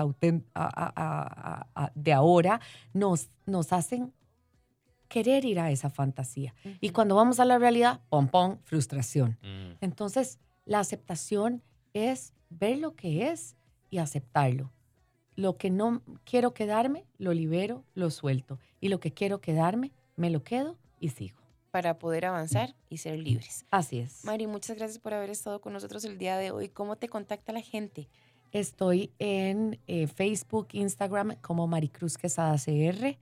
de 1.95 2.13
ahora 2.13 2.61
nos, 2.93 3.29
nos 3.45 3.73
hacen 3.73 4.13
querer 5.07 5.45
ir 5.45 5.59
a 5.59 5.71
esa 5.71 5.89
fantasía. 5.89 6.55
Y 6.81 6.89
cuando 6.89 7.15
vamos 7.15 7.39
a 7.39 7.45
la 7.45 7.59
realidad, 7.59 8.01
pom, 8.09 8.27
pom, 8.27 8.57
frustración. 8.63 9.37
Mm. 9.41 9.77
Entonces, 9.81 10.39
la 10.65 10.79
aceptación 10.79 11.61
es 11.93 12.33
ver 12.49 12.79
lo 12.79 12.95
que 12.95 13.29
es 13.29 13.55
y 13.89 13.99
aceptarlo. 13.99 14.71
Lo 15.35 15.57
que 15.57 15.69
no 15.69 16.01
quiero 16.23 16.53
quedarme, 16.53 17.05
lo 17.17 17.33
libero, 17.33 17.83
lo 17.93 18.09
suelto. 18.09 18.59
Y 18.79 18.89
lo 18.89 18.99
que 18.99 19.13
quiero 19.13 19.39
quedarme, 19.39 19.91
me 20.15 20.29
lo 20.29 20.43
quedo 20.43 20.77
y 20.99 21.09
sigo. 21.09 21.42
Para 21.73 21.97
poder 21.97 22.25
avanzar 22.25 22.75
y 22.87 22.97
ser 22.97 23.17
libres. 23.17 23.65
Así 23.71 23.97
es. 23.97 24.23
Mari, 24.23 24.45
muchas 24.45 24.77
gracias 24.77 24.99
por 24.99 25.15
haber 25.15 25.31
estado 25.31 25.59
con 25.59 25.73
nosotros 25.73 26.05
el 26.05 26.19
día 26.19 26.37
de 26.37 26.51
hoy. 26.51 26.69
¿Cómo 26.69 26.97
te 26.97 27.09
contacta 27.09 27.51
la 27.51 27.61
gente? 27.61 28.09
Estoy 28.51 29.11
en 29.17 29.79
eh, 29.87 30.05
Facebook, 30.05 30.67
Instagram 30.73 31.35
como 31.41 31.65
Maricruz 31.65 32.15
Quesada 32.15 32.57
CR 32.63 33.17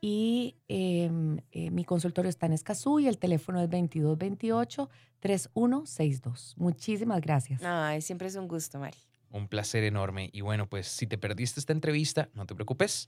y 0.00 0.56
em, 0.66 1.38
eh, 1.52 1.70
mi 1.70 1.84
consultorio 1.84 2.28
está 2.28 2.46
en 2.46 2.54
Escazú 2.54 2.98
y 2.98 3.06
el 3.06 3.18
teléfono 3.18 3.62
es 3.62 3.70
2228-3162. 3.70 6.54
Muchísimas 6.56 7.20
gracias. 7.20 7.62
Ay, 7.62 8.02
siempre 8.02 8.26
es 8.26 8.34
un 8.34 8.48
gusto, 8.48 8.80
Mari. 8.80 8.98
Un 9.30 9.46
placer 9.46 9.84
enorme. 9.84 10.28
Y 10.32 10.40
bueno, 10.40 10.68
pues 10.68 10.88
si 10.88 11.06
te 11.06 11.18
perdiste 11.18 11.60
esta 11.60 11.72
entrevista, 11.72 12.30
no 12.34 12.46
te 12.46 12.56
preocupes. 12.56 13.06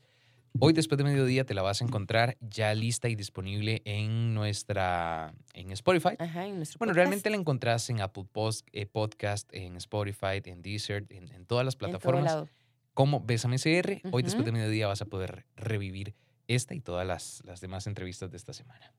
Hoy 0.60 0.72
después 0.72 0.96
de 0.98 1.04
mediodía 1.04 1.44
te 1.44 1.52
la 1.52 1.62
vas 1.62 1.82
a 1.82 1.84
encontrar 1.84 2.36
ya 2.40 2.72
lista 2.74 3.08
y 3.08 3.16
disponible 3.16 3.82
en 3.84 4.34
nuestra 4.34 5.34
en 5.52 5.72
Spotify. 5.72 6.14
Ajá, 6.18 6.46
en 6.46 6.56
nuestro 6.56 6.78
Bueno, 6.78 6.92
podcast. 6.92 6.96
realmente 6.96 7.28
la 7.30 7.36
encontrás 7.36 7.90
en 7.90 8.00
Apple 8.00 8.24
Post, 8.30 8.66
eh, 8.72 8.86
Podcast, 8.86 9.52
en 9.52 9.76
Spotify, 9.76 10.40
en 10.44 10.62
Deezer, 10.62 11.06
en, 11.10 11.32
en 11.32 11.44
todas 11.44 11.64
las 11.64 11.74
plataformas. 11.74 12.44
como 12.94 13.20
Bésame 13.20 13.58
CR. 13.58 14.00
Hoy 14.12 14.22
después 14.22 14.44
de 14.46 14.52
mediodía 14.52 14.86
vas 14.86 15.02
a 15.02 15.06
poder 15.06 15.44
revivir 15.56 16.14
esta 16.46 16.74
y 16.74 16.80
todas 16.80 17.04
las, 17.06 17.42
las 17.44 17.60
demás 17.60 17.88
entrevistas 17.88 18.30
de 18.30 18.36
esta 18.36 18.52
semana. 18.52 18.94